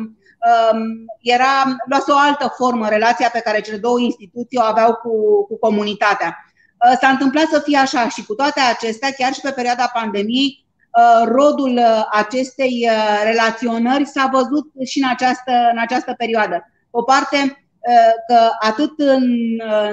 um, 0.45 1.05
era, 1.21 1.77
luase 1.89 2.13
o 2.13 2.17
altă 2.17 2.55
formă 2.57 2.89
relația 2.89 3.29
pe 3.33 3.41
care 3.41 3.61
cele 3.61 3.77
două 3.77 4.01
instituții 4.01 4.59
o 4.59 4.63
aveau 4.63 4.95
cu, 4.95 5.45
cu 5.47 5.59
comunitatea. 5.59 6.45
Uh, 6.85 6.99
s-a 7.01 7.09
întâmplat 7.09 7.47
să 7.47 7.61
fie 7.61 7.77
așa 7.77 8.09
și 8.09 8.25
cu 8.25 8.35
toate 8.35 8.61
acestea, 8.61 9.11
chiar 9.19 9.33
și 9.33 9.41
pe 9.41 9.51
perioada 9.51 9.91
pandemiei, 9.93 10.67
uh, 10.91 11.27
rodul 11.27 11.77
uh, 11.77 12.05
acestei 12.11 12.89
relaționări 13.25 14.07
s-a 14.07 14.29
văzut 14.33 14.67
și 14.85 15.03
în 15.03 15.09
această, 15.09 15.53
în 15.73 15.79
această 15.79 16.15
perioadă. 16.17 16.69
O 16.91 17.03
parte 17.03 17.59
că 18.27 18.51
atât 18.61 18.93
în 18.97 19.23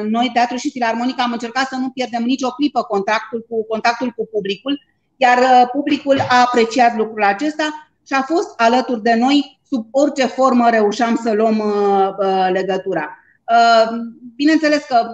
noi, 0.09 0.29
Teatru 0.33 0.55
și 0.55 0.71
Filarmonica, 0.71 1.23
am 1.23 1.31
încercat 1.31 1.67
să 1.67 1.75
nu 1.75 1.89
pierdem 1.89 2.23
nicio 2.23 2.49
clipă 2.49 2.81
contactul 2.81 3.45
cu, 3.49 3.65
contactul 3.65 4.11
cu 4.11 4.29
publicul, 4.31 4.79
iar 5.21 5.69
publicul 5.71 6.19
a 6.29 6.41
apreciat 6.41 6.95
lucrul 6.95 7.23
acesta 7.23 7.91
și 8.07 8.13
a 8.13 8.21
fost 8.21 8.53
alături 8.55 9.01
de 9.01 9.13
noi 9.13 9.59
sub 9.69 9.87
orice 9.91 10.25
formă 10.25 10.69
reușeam 10.69 11.19
să 11.23 11.31
luăm 11.31 11.63
legătura. 12.51 13.17
Ehm, 13.51 14.19
bineînțeles 14.35 14.83
că 14.83 15.07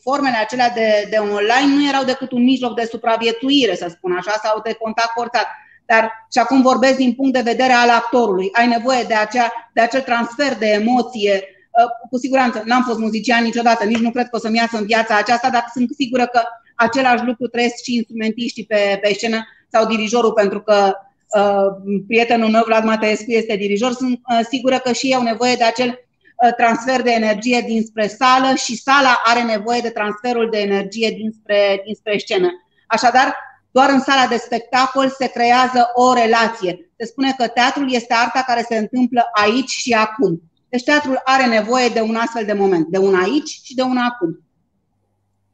formele 0.00 0.36
acelea 0.36 0.70
de, 0.70 1.06
de 1.10 1.16
online 1.16 1.74
nu 1.74 1.88
erau 1.88 2.04
decât 2.04 2.32
un 2.32 2.42
mijloc 2.42 2.74
de 2.74 2.88
supraviețuire, 2.90 3.74
să 3.74 3.86
spun 3.88 4.12
așa, 4.12 4.40
sau 4.42 4.60
de 4.64 4.72
contact 4.80 5.10
forțat. 5.14 5.46
Dar 5.86 6.26
și 6.32 6.38
acum 6.38 6.62
vorbesc 6.62 6.96
din 6.96 7.14
punct 7.14 7.32
de 7.32 7.50
vedere 7.50 7.72
al 7.72 7.88
actorului. 7.88 8.48
Ai 8.52 8.66
nevoie 8.66 9.04
de, 9.08 9.14
acea, 9.14 9.70
de 9.72 9.80
acel 9.80 10.00
transfer 10.00 10.58
de 10.58 10.66
emoție. 10.66 11.44
Ehm, 11.78 12.08
cu 12.10 12.18
siguranță, 12.18 12.62
n-am 12.64 12.82
fost 12.82 12.98
muzician 12.98 13.44
niciodată, 13.44 13.84
nici 13.84 13.98
nu 13.98 14.10
cred 14.10 14.28
că 14.28 14.36
o 14.36 14.38
să-mi 14.38 14.56
iasă 14.56 14.76
în 14.78 14.86
viața 14.86 15.16
aceasta, 15.16 15.50
dar 15.50 15.64
sunt 15.72 15.88
sigură 15.98 16.26
că 16.26 16.40
același 16.74 17.24
lucru 17.24 17.46
trăiesc 17.46 17.82
și 17.82 17.94
instrumentiștii 17.94 18.64
pe, 18.64 18.98
pe 19.02 19.12
scenă 19.12 19.46
sau 19.70 19.86
dirijorul, 19.86 20.32
pentru 20.32 20.60
că 20.62 20.92
uh, 21.38 21.94
prietenul 22.06 22.48
meu, 22.50 22.62
Vlad 22.66 22.84
Mateescu, 22.84 23.30
este 23.30 23.56
dirijor. 23.56 23.92
Sunt 23.92 24.20
uh, 24.30 24.40
sigură 24.48 24.78
că 24.78 24.92
și 24.92 25.06
ei 25.06 25.14
au 25.14 25.22
nevoie 25.22 25.54
de 25.54 25.64
acel 25.64 25.98
Uh, 26.44 26.54
transfer 26.56 27.02
de 27.02 27.10
energie 27.10 27.60
dinspre 27.66 28.06
sală 28.06 28.54
și 28.54 28.76
sala 28.76 29.20
are 29.24 29.42
nevoie 29.42 29.80
de 29.80 29.90
transferul 29.90 30.50
de 30.50 30.58
energie 30.58 31.10
dinspre, 31.10 31.80
dinspre 31.84 32.18
scenă. 32.18 32.48
Așadar, 32.86 33.34
doar 33.70 33.90
în 33.90 34.00
sala 34.00 34.26
de 34.26 34.36
spectacol 34.36 35.10
se 35.10 35.26
creează 35.26 35.90
o 35.94 36.12
relație. 36.12 36.90
Se 36.98 37.06
spune 37.06 37.34
că 37.36 37.46
teatrul 37.46 37.92
este 37.92 38.14
arta 38.14 38.42
care 38.46 38.64
se 38.68 38.76
întâmplă 38.76 39.28
aici 39.32 39.70
și 39.70 39.92
acum. 39.92 40.42
Deci 40.68 40.84
teatrul 40.84 41.20
are 41.24 41.46
nevoie 41.46 41.88
de 41.88 42.00
un 42.00 42.14
astfel 42.14 42.44
de 42.44 42.52
moment, 42.52 42.86
de 42.86 42.98
un 42.98 43.14
aici 43.14 43.60
și 43.62 43.74
de 43.74 43.82
un 43.82 43.96
acum. 43.96 44.30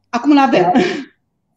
Acum 0.09 0.31
îl 0.31 0.37
avem. 0.37 0.71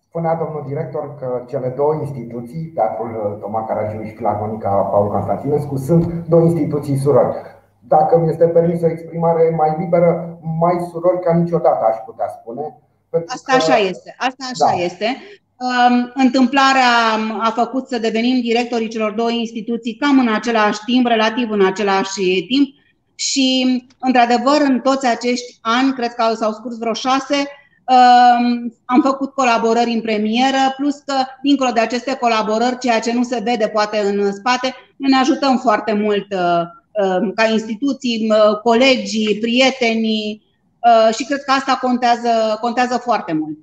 Spunea 0.09 0.35
domnul 0.35 0.65
director 0.67 1.17
că 1.19 1.45
cele 1.49 1.73
două 1.77 1.95
instituții, 2.01 2.73
Teatrul 2.75 3.39
Toma 3.41 3.65
Caragiu 3.65 4.03
și 4.03 4.15
Filarmonica 4.15 4.71
Paul 4.71 5.11
Constantinescu, 5.11 5.77
sunt 5.77 6.05
două 6.29 6.43
instituții 6.43 6.99
surori 6.99 7.57
dacă 7.89 8.19
mi 8.19 8.29
este 8.31 8.45
permis 8.45 8.83
o 8.83 8.91
exprimare 8.91 9.55
mai 9.57 9.77
liberă, 9.79 10.39
mai 10.61 10.77
surori 10.91 11.21
ca 11.21 11.35
niciodată, 11.35 11.85
aș 11.85 11.97
putea 12.07 12.29
spune. 12.41 12.79
Asta 13.27 13.53
așa 13.53 13.77
este. 13.77 14.15
Asta 14.19 14.45
așa 14.53 14.77
da. 14.77 14.83
este. 14.83 15.17
Um, 15.57 16.13
întâmplarea 16.15 16.93
a 17.41 17.51
făcut 17.51 17.89
să 17.89 17.99
devenim 17.99 18.41
directorii 18.41 18.89
celor 18.89 19.13
două 19.13 19.31
instituții 19.31 19.95
cam 19.95 20.19
în 20.19 20.35
același 20.35 20.81
timp, 20.85 21.07
relativ 21.07 21.51
în 21.51 21.67
același 21.67 22.47
timp 22.49 22.69
și, 23.19 23.87
într-adevăr, 23.99 24.61
în 24.61 24.81
toți 24.81 25.07
acești 25.07 25.59
ani, 25.61 25.93
cred 25.93 26.15
că 26.15 26.35
s-au 26.35 26.53
scurs 26.53 26.79
vreo 26.79 26.93
șase, 26.93 27.37
um, 27.37 28.75
am 28.85 29.01
făcut 29.03 29.33
colaborări 29.33 29.93
în 29.93 30.01
premieră, 30.01 30.75
plus 30.77 30.97
că, 30.97 31.15
dincolo 31.43 31.71
de 31.71 31.81
aceste 31.81 32.15
colaborări, 32.15 32.79
ceea 32.79 33.01
ce 33.01 33.13
nu 33.13 33.23
se 33.23 33.41
vede 33.45 33.67
poate 33.67 33.99
în 33.99 34.33
spate, 34.33 34.75
ne 34.97 35.17
ajutăm 35.17 35.59
foarte 35.59 35.93
mult 35.93 36.33
uh, 36.33 36.77
Um, 36.99 37.33
ca 37.33 37.45
instituții, 37.45 38.33
colegii, 38.63 39.39
prietenii 39.41 40.43
uh, 40.79 41.15
și 41.15 41.25
cred 41.25 41.45
că 41.45 41.53
asta 41.53 41.79
contează, 41.81 42.59
contează 42.61 42.97
foarte 42.97 43.33
mult. 43.33 43.59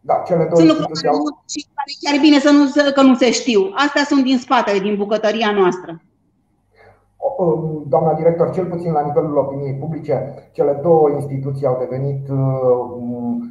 Da, 0.00 0.22
cele 0.26 0.48
două 0.50 0.56
sunt 0.56 0.68
lucruri 0.68 1.00
care, 1.00 1.16
nu, 1.16 1.42
și 1.48 1.66
care 1.74 1.92
chiar 2.00 2.20
bine 2.20 2.38
să 2.38 2.50
nu, 2.50 2.92
că 2.92 3.02
nu 3.02 3.14
se 3.14 3.30
știu. 3.30 3.72
Astea 3.74 4.04
sunt 4.04 4.24
din 4.24 4.38
spatele, 4.38 4.78
din 4.78 4.96
bucătăria 4.96 5.50
noastră. 5.50 6.02
Doamna 7.86 8.12
director, 8.14 8.50
cel 8.50 8.66
puțin 8.66 8.92
la 8.92 9.04
nivelul 9.04 9.36
opiniei 9.36 9.74
publice, 9.74 10.34
cele 10.52 10.78
două 10.82 11.10
instituții 11.10 11.66
au 11.66 11.76
devenit 11.78 12.28
uh, 12.28 12.38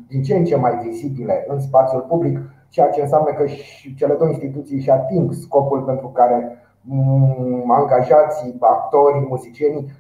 din 0.07 0.21
ce 0.23 0.35
în 0.35 0.45
ce 0.45 0.55
mai 0.55 0.79
vizibile 0.83 1.45
în 1.47 1.59
spațiul 1.59 2.01
public, 2.01 2.39
ceea 2.69 2.89
ce 2.89 3.01
înseamnă 3.01 3.31
că 3.31 3.45
și 3.45 3.95
cele 3.95 4.13
două 4.13 4.29
instituții 4.29 4.75
își 4.75 4.89
ating 4.89 5.33
scopul 5.33 5.81
pentru 5.81 6.07
care 6.07 6.61
Mm, 6.83 7.71
angajații, 7.71 8.55
actorii, 8.59 9.27
muzicienii 9.29 9.91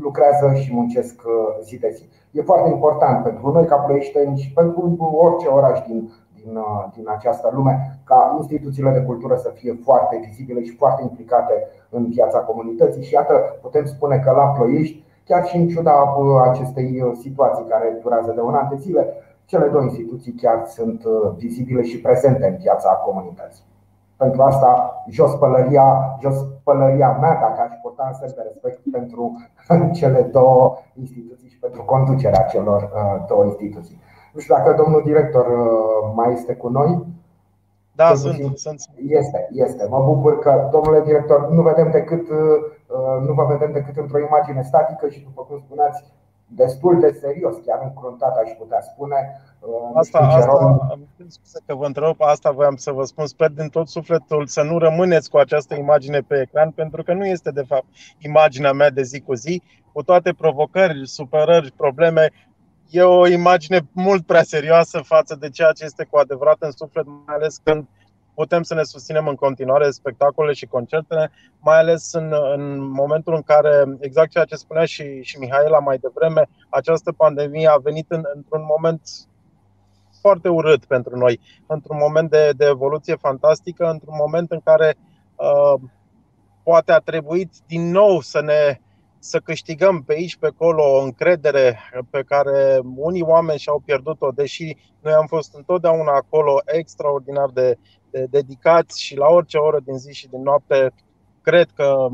lucrează 0.00 0.54
și 0.54 0.74
muncesc 0.74 1.22
uh, 1.26 1.62
zi 1.62 1.78
de 1.78 1.90
zi. 1.96 2.08
E 2.30 2.42
foarte 2.42 2.68
important 2.68 3.22
pentru 3.22 3.52
noi 3.52 3.64
ca 3.64 3.76
ploieșteni 3.76 4.38
și 4.38 4.52
pentru 4.52 4.98
orice 5.20 5.46
oraș 5.46 5.80
din, 5.86 6.10
din, 6.44 6.56
uh, 6.56 6.84
din 6.96 7.06
această 7.08 7.50
lume 7.52 8.00
ca 8.04 8.34
instituțiile 8.38 8.90
de 8.90 9.02
cultură 9.02 9.36
să 9.36 9.50
fie 9.54 9.78
foarte 9.84 10.20
vizibile 10.26 10.62
și 10.62 10.76
foarte 10.76 11.02
implicate 11.02 11.66
în 11.90 12.06
viața 12.08 12.38
comunității 12.38 13.02
și 13.02 13.14
iată 13.14 13.58
putem 13.62 13.84
spune 13.84 14.18
că 14.18 14.30
la 14.30 14.46
Ploiești, 14.46 15.04
chiar 15.24 15.46
și 15.46 15.56
în 15.56 15.68
ciuda 15.68 15.92
uh, 15.92 16.40
acestei 16.50 17.12
situații 17.20 17.64
care 17.64 17.98
durează 18.02 18.32
de 18.32 18.40
un 18.40 18.54
an 18.54 18.68
de 18.68 18.76
zile, 18.76 19.06
cele 19.44 19.68
două 19.68 19.82
instituții 19.82 20.32
chiar 20.32 20.66
sunt 20.66 21.04
vizibile 21.36 21.82
și 21.82 22.00
prezente 22.00 22.46
în 22.46 22.56
viața 22.56 22.90
comunității. 22.90 23.64
Pentru 24.16 24.42
asta, 24.42 25.02
jos 25.08 25.34
pălăria, 25.34 26.16
jos 26.22 26.36
pălăria 26.64 27.10
mea, 27.20 27.34
dacă 27.40 27.60
aș 27.60 27.72
putea 27.82 28.06
în 28.06 28.14
semn 28.14 28.32
de 28.36 28.42
respect 28.42 28.80
pentru 28.92 29.32
cele 29.98 30.22
două 30.22 30.76
instituții 30.94 31.48
și 31.48 31.58
pentru 31.58 31.82
conducerea 31.82 32.42
celor 32.42 32.82
uh, 32.82 33.24
două 33.28 33.44
instituții. 33.44 33.98
Nu 34.32 34.40
știu 34.40 34.54
dacă 34.54 34.82
domnul 34.82 35.02
director 35.04 35.46
uh, 35.46 36.12
mai 36.14 36.32
este 36.32 36.54
cu 36.54 36.68
noi. 36.68 37.06
Da, 37.92 38.14
sunt, 38.14 38.58
sunt. 38.58 38.80
Este, 39.08 39.48
este. 39.50 39.86
Mă 39.88 40.02
bucur 40.04 40.38
că, 40.38 40.68
domnule 40.72 41.02
director, 41.04 41.48
nu 41.50 41.62
vedem 41.62 41.90
decât, 41.90 42.28
uh, 42.28 43.26
nu 43.26 43.32
vă 43.32 43.44
vedem 43.44 43.72
decât 43.72 43.96
într-o 43.96 44.18
imagine 44.18 44.62
statică 44.62 45.08
și, 45.08 45.20
după 45.20 45.42
cum 45.42 45.62
spuneați, 45.66 46.04
destul 46.46 47.00
de 47.00 47.10
serios, 47.20 47.56
chiar 47.66 47.80
încruntat, 47.82 48.36
aș 48.36 48.50
putea 48.58 48.80
spune. 48.80 49.40
Uh, 49.60 49.90
asta, 49.94 50.18
asta 50.18 50.88
scuze 51.28 51.58
că 51.66 51.74
vă 51.74 51.86
întreb, 51.86 52.14
asta 52.18 52.50
voiam 52.50 52.76
să 52.76 52.92
vă 52.92 53.04
spun. 53.04 53.26
Sper 53.26 53.50
din 53.50 53.68
tot 53.68 53.88
sufletul 53.88 54.46
să 54.46 54.62
nu 54.62 54.78
rămâneți 54.78 55.30
cu 55.30 55.36
această 55.36 55.74
imagine 55.74 56.20
pe 56.20 56.40
ecran, 56.40 56.70
pentru 56.70 57.02
că 57.02 57.12
nu 57.12 57.26
este, 57.26 57.50
de 57.50 57.62
fapt, 57.62 57.86
imaginea 58.18 58.72
mea 58.72 58.90
de 58.90 59.02
zi 59.02 59.20
cu 59.20 59.34
zi. 59.34 59.62
Cu 59.92 60.02
toate 60.02 60.32
provocări, 60.32 61.06
supărări, 61.08 61.72
probleme, 61.76 62.30
e 62.90 63.02
o 63.02 63.26
imagine 63.26 63.80
mult 63.92 64.26
prea 64.26 64.42
serioasă 64.42 64.98
față 64.98 65.36
de 65.40 65.48
ceea 65.48 65.72
ce 65.72 65.84
este 65.84 66.06
cu 66.10 66.18
adevărat 66.18 66.56
în 66.60 66.70
suflet, 66.70 67.06
mai 67.06 67.34
ales 67.34 67.60
când 67.62 67.86
putem 68.34 68.62
să 68.62 68.74
ne 68.74 68.82
susținem 68.82 69.26
în 69.26 69.34
continuare 69.34 69.90
spectacolele 69.90 70.54
și 70.54 70.66
concertele, 70.66 71.30
mai 71.60 71.78
ales 71.78 72.12
în, 72.12 72.34
în 72.54 72.90
momentul 72.90 73.34
în 73.34 73.42
care, 73.42 73.96
exact 74.00 74.30
ceea 74.30 74.44
ce 74.44 74.54
spunea 74.54 74.84
și, 74.84 75.22
și 75.22 75.38
Mihaela 75.38 75.78
mai 75.78 75.98
devreme, 75.98 76.48
această 76.68 77.12
pandemie 77.12 77.68
a 77.68 77.76
venit 77.76 78.06
în, 78.08 78.22
într-un 78.34 78.64
moment 78.68 79.00
foarte 80.20 80.48
urât 80.48 80.84
pentru 80.84 81.16
noi, 81.16 81.40
într-un 81.66 81.96
moment 82.00 82.30
de, 82.30 82.50
de 82.56 82.66
evoluție 82.66 83.16
fantastică, 83.16 83.90
într-un 83.90 84.14
moment 84.18 84.50
în 84.50 84.60
care 84.64 84.96
uh, 85.36 85.80
poate 86.62 86.92
a 86.92 86.98
trebuit 86.98 87.52
din 87.66 87.90
nou 87.90 88.20
să 88.20 88.40
ne 88.40 88.80
să 89.22 89.38
câștigăm 89.38 90.02
pe 90.02 90.12
aici, 90.12 90.36
pe 90.36 90.46
acolo 90.46 90.82
o 90.82 91.02
încredere 91.02 91.78
pe 92.10 92.22
care 92.22 92.80
unii 92.96 93.22
oameni 93.22 93.58
și-au 93.58 93.82
pierdut-o, 93.84 94.30
deși 94.30 94.76
noi 95.00 95.12
am 95.12 95.26
fost 95.26 95.54
întotdeauna 95.54 96.12
acolo 96.12 96.60
extraordinar 96.64 97.50
de, 97.50 97.78
de 98.10 98.26
dedicați 98.30 99.02
și 99.02 99.16
la 99.16 99.26
orice 99.26 99.58
oră 99.58 99.80
din 99.84 99.98
zi 99.98 100.12
și 100.12 100.28
din 100.28 100.42
noapte, 100.42 100.92
cred 101.42 101.68
că 101.74 102.08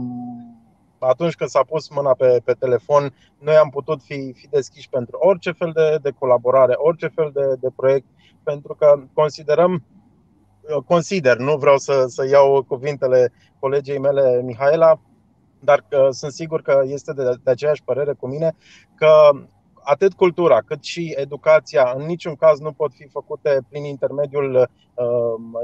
atunci 0.99 1.35
când 1.35 1.51
s-a 1.51 1.63
pus 1.63 1.89
mâna 1.89 2.15
pe, 2.15 2.41
pe 2.45 2.53
telefon, 2.53 3.15
noi 3.39 3.57
am 3.57 3.69
putut 3.69 4.03
fi, 4.03 4.33
fi 4.37 4.49
deschiși 4.49 4.89
pentru 4.89 5.19
orice 5.21 5.53
fel 5.53 5.71
de, 5.75 5.99
de 6.03 6.11
colaborare, 6.19 6.75
orice 6.77 7.07
fel 7.07 7.31
de, 7.35 7.55
de 7.61 7.69
proiect, 7.77 8.07
pentru 8.43 8.75
că 8.75 9.01
considerăm, 9.13 9.85
consider, 10.87 11.37
nu 11.37 11.57
vreau 11.57 11.77
să, 11.77 12.05
să 12.07 12.29
iau 12.29 12.63
cuvintele 12.63 13.33
colegei 13.59 13.99
mele, 13.99 14.43
Mihaela, 14.43 15.01
dar 15.61 15.85
că 15.89 16.09
sunt 16.11 16.33
sigur 16.33 16.63
că 16.63 16.83
este 16.85 17.13
de, 17.13 17.23
de 17.45 17.51
aceeași 17.51 17.85
părere 17.85 18.13
cu 18.13 18.27
mine, 18.27 18.57
că 18.95 19.31
atât 19.87 20.13
cultura 20.13 20.59
cât 20.61 20.83
și 20.85 21.15
educația 21.17 21.93
în 21.97 22.05
niciun 22.07 22.35
caz 22.35 22.61
nu 22.61 22.73
pot 22.73 22.93
fi 22.93 23.09
făcute 23.09 23.59
prin 23.69 23.85
intermediul 23.85 24.55
uh, 24.55 25.07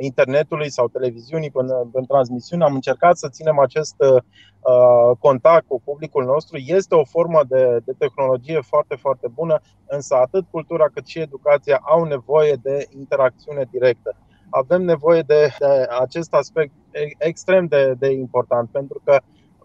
internetului 0.01 0.71
sau 0.71 0.89
televiziunii 0.89 1.51
în, 1.55 1.69
în 1.93 2.05
transmisiune. 2.05 2.65
Am 2.65 2.75
încercat 2.75 3.17
să 3.17 3.29
ținem 3.29 3.59
acest 3.59 3.95
uh, 3.99 5.17
contact 5.19 5.67
cu 5.67 5.81
publicul 5.85 6.25
nostru. 6.25 6.57
Este 6.59 6.95
o 6.95 7.05
formă 7.05 7.41
de, 7.49 7.79
de 7.85 7.93
tehnologie 7.99 8.61
foarte, 8.61 8.95
foarte 8.95 9.29
bună, 9.35 9.61
însă 9.87 10.15
atât 10.15 10.45
cultura 10.51 10.87
cât 10.95 11.07
și 11.07 11.19
educația 11.19 11.81
au 11.83 12.05
nevoie 12.05 12.55
de 12.63 12.87
interacțiune 12.99 13.65
directă. 13.71 14.17
Avem 14.51 14.83
nevoie 14.83 15.23
de, 15.23 15.55
de 15.59 15.87
acest 16.01 16.35
aspect 16.35 16.73
extrem 17.19 17.67
de, 17.67 17.95
de 17.99 18.11
important, 18.11 18.71
pentru 18.71 19.01
că 19.05 19.21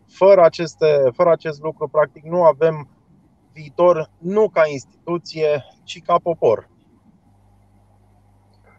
fără, 0.08 0.44
aceste, 0.44 0.86
fără 1.14 1.32
acest 1.32 1.62
lucru, 1.62 1.88
practic, 1.88 2.24
nu 2.24 2.44
avem 2.44 2.88
viitor 3.54 4.10
nu 4.18 4.50
ca 4.50 4.62
instituție, 4.72 5.64
ci 5.84 6.02
ca 6.06 6.16
popor. 6.24 6.70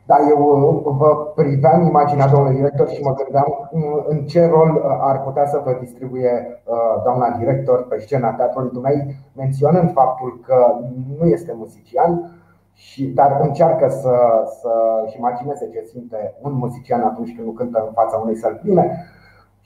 Da, 0.06 0.16
eu 0.28 0.40
uh, 0.40 0.94
vă 0.96 1.32
priveam 1.34 1.86
imaginea 1.86 2.28
domnului 2.28 2.56
director 2.56 2.88
și 2.88 3.02
mă 3.02 3.14
gândeam 3.14 3.68
uh, 3.70 4.04
în 4.06 4.26
ce 4.26 4.46
rol 4.46 4.70
uh, 4.74 4.82
ar 5.00 5.20
putea 5.22 5.46
să 5.46 5.62
vă 5.64 5.76
distribuie 5.80 6.62
doamna 7.04 7.36
director 7.38 7.86
pe 7.88 7.98
scena 7.98 8.32
teatrului 8.32 8.70
Dunăi, 8.72 9.14
menționând 9.36 9.92
faptul 9.92 10.40
că 10.46 10.74
nu 11.18 11.26
este 11.26 11.52
muzician, 11.56 12.38
și, 12.72 13.06
dar 13.06 13.40
încearcă 13.42 13.88
să, 13.88 14.14
să-și 14.60 15.16
imagineze 15.16 15.68
ce 15.72 15.82
simte 15.92 16.34
un 16.40 16.52
muzician 16.52 17.00
atunci 17.00 17.34
când 17.34 17.46
nu 17.46 17.52
cântă 17.52 17.84
în 17.86 17.92
fața 17.92 18.16
unei 18.16 18.36
săli 18.36 18.60
pline. 18.62 19.06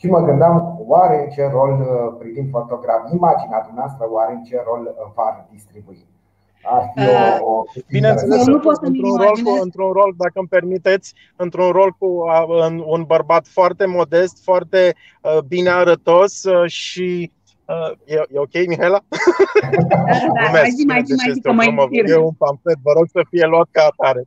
Și 0.02 0.11
mă 0.11 0.21
gândeam, 0.21 0.85
oare 0.87 1.23
în 1.25 1.30
ce 1.30 1.49
rol, 1.52 1.73
uh, 1.80 2.16
privind 2.18 2.50
fotograf, 2.50 3.00
imaginea 3.12 3.62
dumneavoastră, 3.66 4.06
oare 4.11 4.32
în 4.32 4.42
ce 4.42 4.62
rol 4.66 4.82
uh, 4.82 5.12
va 5.14 5.47
distribui? 5.50 6.06
Ar 6.64 6.92
fi 6.94 7.00
o, 7.42 7.50
o 7.50 7.62
Bineînțeles, 7.88 8.47
nu 8.47 8.59
pot 8.59 8.82
într-un, 8.82 9.16
rol 9.16 9.37
cu, 9.44 9.62
într-un 9.62 9.92
rol, 9.92 10.14
dacă 10.16 10.32
îmi 10.35 10.49
permiteți, 10.49 11.14
într-un 11.37 11.71
rol 11.71 11.97
cu 11.99 12.25
un 12.87 13.04
bărbat 13.06 13.47
foarte 13.47 13.87
modest, 13.87 14.42
foarte 14.44 14.94
uh, 15.23 15.38
bine 15.49 15.71
arătos 15.71 16.42
și 16.66 17.32
Uh, 17.66 17.92
e, 18.04 18.14
e 18.35 18.38
ok, 18.38 18.54
Mihaela? 18.66 19.00
Da, 19.61 19.68
da, 20.42 20.50
da. 20.52 20.62
zi, 20.76 20.85
mai 20.85 21.02
zi, 21.04 21.12
mai 21.14 21.32
zi, 21.32 21.40
că 21.40 21.52
mai 21.52 21.75
E 22.04 22.16
un 22.16 22.32
pamflet, 22.32 22.78
vă 22.82 22.92
rog 22.97 23.06
să 23.06 23.21
fie 23.28 23.47
luat 23.47 23.68
ca 23.71 23.88
atare. 23.90 24.23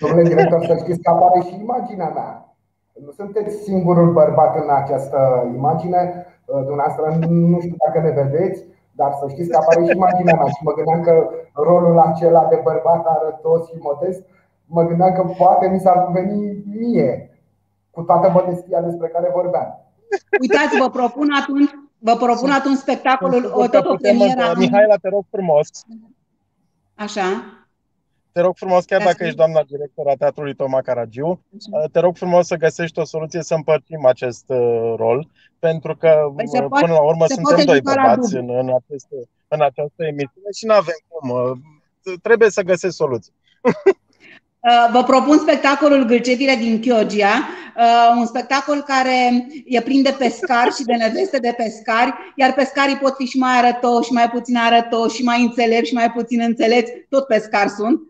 Domnule 0.00 0.28
director, 0.28 0.64
să 0.64 0.76
știți 0.82 1.00
că 1.02 1.10
apare 1.10 1.40
și 1.48 1.54
imaginea 1.60 2.08
mea. 2.08 2.45
Nu 3.04 3.10
sunteți 3.10 3.56
singurul 3.56 4.12
bărbat 4.12 4.56
în 4.56 4.70
această 4.70 5.50
imagine. 5.54 6.26
Uh, 6.44 6.62
dumneavoastră 6.64 7.26
nu 7.28 7.60
știu 7.60 7.76
dacă 7.86 8.06
ne 8.06 8.22
vedeți, 8.22 8.64
dar 8.92 9.12
să 9.20 9.28
știți 9.28 9.50
că 9.50 9.56
apare 9.56 9.84
și 9.84 9.96
imaginea 9.96 10.34
mea 10.34 10.46
și 10.46 10.64
mă 10.64 10.72
gândeam 10.72 11.00
că 11.02 11.28
rolul 11.52 11.98
acela 11.98 12.46
de 12.50 12.60
bărbat 12.62 13.06
arătos 13.06 13.68
și 13.68 13.74
modest, 13.78 14.22
mă 14.66 14.82
gândeam 14.82 15.12
că 15.12 15.22
poate 15.38 15.68
mi 15.68 15.80
s-ar 15.80 16.08
veni 16.12 16.64
mie, 16.74 17.30
cu 17.90 18.02
toată 18.02 18.30
modestia 18.30 18.80
despre 18.80 19.08
care 19.08 19.30
vorbeam. 19.34 19.68
Uitați, 20.40 20.78
vă 20.78 20.90
propun 20.90 21.28
atunci, 21.40 21.70
vă 21.98 22.14
propun 22.16 22.50
atunci 22.50 22.76
spectacolul 22.76 23.52
o 23.54 23.66
tot 23.66 23.86
o 23.86 23.94
premieră. 23.94 24.52
Mihaela, 24.56 24.96
te 24.96 25.08
rog 25.08 25.24
frumos. 25.30 25.68
Așa. 26.94 27.22
Te 28.36 28.42
rog 28.42 28.56
frumos, 28.56 28.84
chiar 28.84 29.02
dacă 29.02 29.24
ești 29.24 29.36
doamna 29.36 29.62
director 29.68 30.08
a 30.08 30.14
Teatrului 30.18 30.54
Toma 30.54 30.80
Caragiu, 30.80 31.28
uh, 31.28 31.90
te 31.92 32.00
rog 32.00 32.16
frumos 32.16 32.46
să 32.46 32.56
găsești 32.56 32.98
o 32.98 33.04
soluție 33.04 33.42
să 33.42 33.54
împărțim 33.54 34.06
acest 34.06 34.44
uh, 34.46 34.94
rol, 34.96 35.28
pentru 35.58 35.96
că 35.96 36.32
păi 36.36 36.44
uh, 36.48 36.66
până 36.80 36.92
la 36.92 37.02
urmă 37.02 37.24
suntem 37.26 37.64
doi 37.64 37.80
bărbați 37.80 38.34
în, 38.34 38.48
în, 38.50 38.68
aceste, 38.68 39.16
în 39.48 39.62
această 39.62 40.04
emisiune 40.04 40.50
și 40.56 40.66
nu 40.66 40.72
avem 40.72 40.98
cum. 41.08 41.28
Trebuie 42.22 42.50
să 42.50 42.62
găsești 42.62 42.96
soluții. 42.96 43.32
Vă 44.92 45.02
propun 45.06 45.38
spectacolul 45.38 46.04
Gâlcetile 46.04 46.54
din 46.54 46.80
Chioggia, 46.80 47.48
un 48.18 48.26
spectacol 48.26 48.82
care 48.82 49.46
e 49.64 49.80
plin 49.80 50.02
de 50.02 50.14
pescari 50.18 50.74
și 50.74 50.84
de 50.84 50.94
neveste 50.94 51.38
de 51.38 51.54
pescari, 51.56 52.14
iar 52.34 52.52
pescarii 52.52 52.96
pot 52.96 53.14
fi 53.16 53.24
și 53.24 53.38
mai 53.38 53.58
arătoși, 53.58 54.06
și 54.06 54.12
mai 54.12 54.30
puțin 54.30 54.56
arătoși, 54.56 55.16
și 55.16 55.22
mai 55.22 55.42
înțelepți, 55.42 55.88
și 55.88 55.94
mai 55.94 56.10
puțin 56.10 56.40
înțelepți, 56.40 56.92
tot 57.08 57.26
pescari 57.26 57.70
sunt. 57.70 58.00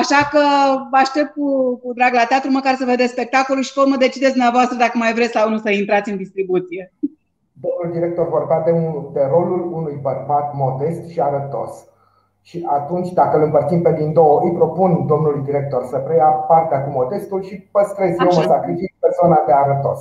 Așa 0.00 0.20
că 0.32 0.42
vă 0.90 0.96
aștept 1.04 1.30
cu, 1.32 1.46
cu 1.82 1.92
drag 1.98 2.12
la 2.20 2.24
teatru, 2.24 2.50
măcar 2.50 2.74
să 2.74 2.84
vedeți 2.84 3.12
spectacolul 3.12 3.62
și 3.62 3.72
pe 3.74 3.80
urmă 3.80 3.96
decideți 3.96 4.36
dumneavoastră 4.36 4.76
dacă 4.76 4.96
mai 4.98 5.12
vreți 5.12 5.36
sau 5.36 5.48
nu 5.48 5.58
să 5.58 5.70
intrați 5.70 6.10
în 6.10 6.16
distribuție. 6.16 6.92
Domnul 7.64 7.88
director 7.96 8.28
vorbea 8.28 8.60
de, 8.60 8.70
un, 8.70 9.06
de 9.12 9.22
rolul 9.34 9.72
unui 9.72 9.98
bărbat 10.02 10.54
modest 10.54 11.08
și 11.08 11.20
arătos. 11.20 11.72
Și 12.40 12.66
atunci, 12.70 13.10
dacă 13.12 13.36
îl 13.36 13.42
împărțim 13.42 13.82
pe 13.82 13.92
din 13.92 14.12
două, 14.12 14.40
îi 14.44 14.52
propun 14.52 15.06
domnului 15.06 15.44
director 15.44 15.84
să 15.84 15.96
preia 15.98 16.24
partea 16.24 16.84
cu 16.84 16.90
modestul 16.90 17.42
și 17.42 17.68
păstrez 17.72 18.10
eu, 18.18 18.30
mă 18.34 18.42
sacrific 18.42 18.94
persoana 18.98 19.42
de 19.46 19.52
arătos. 19.52 20.00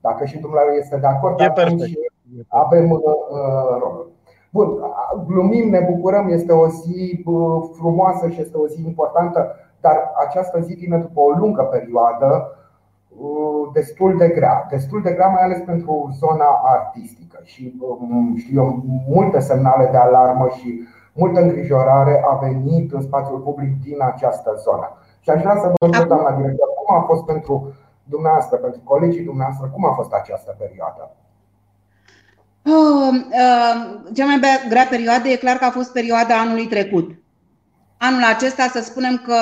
Dacă 0.00 0.24
și 0.24 0.38
dumneavoastră 0.38 0.82
este 0.82 0.96
de 0.96 1.06
acord, 1.06 1.40
e 1.40 1.44
atunci 1.44 1.78
perfect. 1.78 2.00
avem 2.48 2.90
uh, 2.90 3.00
rolul. 3.80 4.13
Bun, 4.54 4.68
glumim, 5.26 5.68
ne 5.68 5.80
bucurăm, 5.90 6.28
este 6.28 6.52
o 6.52 6.66
zi 6.68 7.24
frumoasă 7.78 8.28
și 8.28 8.40
este 8.40 8.56
o 8.56 8.66
zi 8.66 8.86
importantă, 8.86 9.54
dar 9.80 10.12
această 10.26 10.60
zi 10.60 10.74
vine 10.74 10.98
după 10.98 11.20
o 11.20 11.30
lungă 11.30 11.62
perioadă 11.62 12.48
destul 13.72 14.16
de 14.16 14.28
grea. 14.28 14.66
Destul 14.70 15.02
de 15.02 15.12
grea, 15.12 15.28
mai 15.28 15.42
ales 15.42 15.58
pentru 15.58 16.10
zona 16.20 16.44
artistică. 16.64 17.38
Și 17.42 17.80
știu 18.36 18.62
eu, 18.62 18.82
multe 19.08 19.38
semnale 19.38 19.88
de 19.90 19.96
alarmă 19.96 20.48
și 20.48 20.80
multă 21.12 21.40
îngrijorare 21.40 22.24
a 22.30 22.34
venit 22.34 22.92
în 22.92 23.00
spațiul 23.00 23.38
public 23.38 23.82
din 23.82 24.02
această 24.02 24.54
zonă. 24.56 24.88
Și 25.20 25.30
aș 25.30 25.40
vrea 25.40 25.56
să 25.56 25.66
vă 25.66 25.86
întreb, 25.86 26.06
doamna 26.08 26.36
director, 26.36 26.68
cum 26.68 26.96
a 26.96 27.00
fost 27.00 27.24
pentru 27.24 27.72
dumneavoastră, 28.04 28.56
pentru 28.56 28.80
colegii 28.84 29.24
dumneavoastră, 29.24 29.70
cum 29.74 29.86
a 29.86 29.92
fost 29.92 30.12
această 30.12 30.54
perioadă? 30.58 31.10
Oh, 32.66 33.12
uh, 33.12 34.12
cea 34.14 34.26
mai 34.26 34.40
grea 34.68 34.86
perioadă 34.86 35.28
e 35.28 35.36
clar 35.36 35.56
că 35.56 35.64
a 35.64 35.70
fost 35.70 35.92
perioada 35.92 36.38
anului 36.38 36.66
trecut. 36.66 37.10
Anul 37.98 38.22
acesta 38.22 38.68
să 38.72 38.80
spunem 38.82 39.22
că 39.24 39.34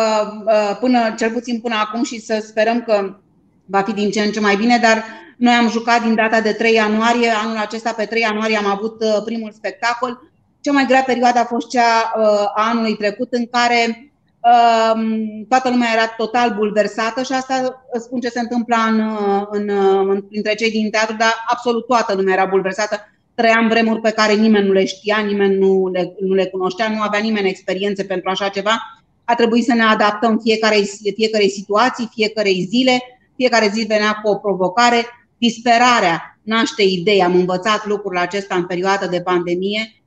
uh, 0.46 0.76
până, 0.80 1.14
cel 1.18 1.30
puțin 1.30 1.60
până 1.60 1.74
acum 1.74 2.04
și 2.04 2.20
să 2.20 2.44
sperăm 2.46 2.82
că 2.82 3.16
va 3.64 3.82
fi 3.82 3.92
din 3.92 4.10
ce 4.10 4.20
în 4.20 4.30
ce 4.30 4.40
mai 4.40 4.56
bine, 4.56 4.78
dar 4.78 5.04
noi 5.36 5.52
am 5.52 5.70
jucat 5.70 6.02
din 6.02 6.14
data 6.14 6.40
de 6.40 6.52
3 6.52 6.74
ianuarie, 6.74 7.30
anul 7.30 7.56
acesta 7.56 7.92
pe 7.92 8.04
3 8.04 8.20
ianuarie 8.20 8.56
am 8.56 8.66
avut 8.66 9.02
uh, 9.02 9.22
primul 9.24 9.52
spectacol. 9.52 10.30
Cea 10.60 10.72
mai 10.72 10.86
grea 10.86 11.02
perioadă 11.02 11.38
a 11.38 11.44
fost 11.44 11.68
cea 11.68 12.12
a 12.54 12.68
anului 12.68 12.96
trecut 12.96 13.32
în 13.32 13.46
care 13.46 14.11
toată 15.48 15.70
lumea 15.70 15.88
era 15.94 16.06
total 16.16 16.54
bulversată 16.56 17.22
și 17.22 17.32
asta 17.32 17.84
spun 18.00 18.20
ce 18.20 18.28
se 18.28 18.40
întâmplă 18.40 18.76
în, 18.88 19.00
în, 19.50 19.68
în, 20.08 20.22
printre 20.22 20.54
cei 20.54 20.70
din 20.70 20.90
teatru, 20.90 21.16
dar 21.16 21.44
absolut 21.46 21.86
toată 21.86 22.14
lumea 22.14 22.34
era 22.34 22.44
bulversată 22.44 22.96
trăiam 23.34 23.68
vremuri 23.68 24.00
pe 24.00 24.10
care 24.10 24.34
nimeni 24.34 24.66
nu 24.66 24.72
le 24.72 24.84
știa, 24.84 25.18
nimeni 25.26 25.58
nu 25.58 25.88
le, 25.88 26.14
nu 26.20 26.34
le 26.34 26.46
cunoștea, 26.46 26.88
nu 26.88 27.00
avea 27.00 27.20
nimeni 27.20 27.48
experiențe 27.48 28.04
pentru 28.04 28.30
așa 28.30 28.48
ceva. 28.48 29.02
A 29.24 29.34
trebuit 29.34 29.64
să 29.64 29.74
ne 29.74 29.82
adaptăm 29.82 30.38
fiecare, 30.38 30.76
fiecare 31.14 31.46
situații, 31.46 32.08
fiecare 32.14 32.50
zile, 32.68 32.98
fiecare 33.36 33.70
zi 33.72 33.84
venea 33.84 34.12
cu 34.22 34.30
o 34.30 34.36
provocare. 34.36 35.06
Disperarea 35.38 36.38
naște 36.42 36.82
idei, 36.82 37.22
am 37.22 37.34
învățat 37.34 37.86
lucrul 37.86 38.18
acesta 38.18 38.54
în 38.54 38.66
perioada 38.66 39.06
de 39.06 39.20
pandemie, 39.20 39.80
ehm, 39.80 40.01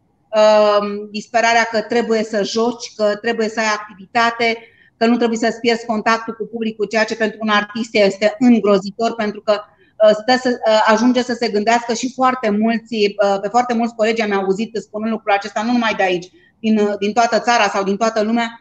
disperarea 1.11 1.67
că 1.71 1.81
trebuie 1.81 2.23
să 2.23 2.43
joci, 2.43 2.93
că 2.95 3.15
trebuie 3.21 3.49
să 3.49 3.59
ai 3.59 3.73
activitate, 3.73 4.57
că 4.97 5.05
nu 5.05 5.17
trebuie 5.17 5.37
să-ți 5.37 5.59
pierzi 5.59 5.85
contactul 5.85 6.33
cu 6.33 6.45
publicul, 6.45 6.85
ceea 6.85 7.03
ce 7.03 7.15
pentru 7.15 7.37
un 7.41 7.49
artist 7.49 7.95
este 7.95 8.35
îngrozitor, 8.39 9.15
pentru 9.15 9.41
că 9.41 9.61
Uh, 10.03 10.11
stă 10.11 10.37
să, 10.41 10.59
uh, 10.67 10.81
ajunge 10.85 11.21
să 11.21 11.33
se 11.39 11.49
gândească 11.49 11.93
și 11.93 12.13
foarte 12.13 12.49
mulți, 12.49 12.95
uh, 12.95 13.39
pe 13.41 13.47
foarte 13.47 13.73
mulți 13.73 13.95
colegi 13.95 14.21
am 14.21 14.33
auzit 14.33 14.75
spunând 14.81 15.11
lucrul 15.11 15.31
acesta, 15.31 15.63
nu 15.63 15.71
numai 15.71 15.93
de 15.93 16.03
aici, 16.03 16.31
din, 16.59 16.95
din 16.99 17.13
toată 17.13 17.39
țara 17.39 17.67
sau 17.67 17.83
din 17.83 17.97
toată 17.97 18.21
lumea, 18.21 18.59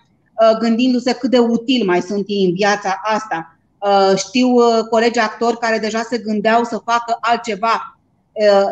gândindu-se 0.58 1.12
cât 1.12 1.30
de 1.30 1.38
util 1.38 1.84
mai 1.86 2.00
sunt 2.00 2.24
ei 2.26 2.44
în 2.44 2.54
viața 2.54 3.00
asta. 3.02 3.58
Știu 4.16 4.48
colegi 4.90 5.18
actori 5.18 5.58
care 5.58 5.78
deja 5.78 6.02
se 6.02 6.18
gândeau 6.18 6.64
să 6.64 6.82
facă 6.84 7.16
altceva, 7.20 7.98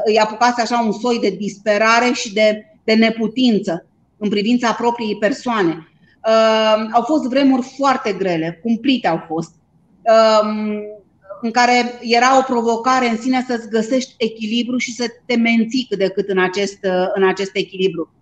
îi 0.04 0.18
apucase 0.18 0.60
așa 0.60 0.80
un 0.80 0.92
soi 0.92 1.18
de 1.18 1.30
disperare 1.30 2.12
și 2.12 2.32
de, 2.32 2.71
de 2.84 2.94
neputință 2.94 3.86
în 4.16 4.28
privința 4.28 4.72
propriei 4.72 5.16
persoane. 5.16 5.88
Au 6.92 7.02
fost 7.02 7.24
vremuri 7.28 7.66
foarte 7.76 8.12
grele, 8.12 8.60
cumplite 8.62 9.08
au 9.08 9.24
fost 9.26 9.54
în 11.40 11.50
care 11.50 11.98
era 12.00 12.38
o 12.38 12.42
provocare 12.42 13.08
în 13.08 13.16
sine 13.16 13.44
să-ți 13.48 13.68
găsești 13.68 14.14
echilibru 14.18 14.76
și 14.76 14.92
să 14.94 15.04
te 15.26 15.36
menții 15.36 15.86
cât 15.88 15.98
de 15.98 16.08
cât 16.08 16.28
în 16.28 16.38
acest, 16.38 16.78
în 17.14 17.28
acest 17.28 17.50
echilibru. 17.52 18.12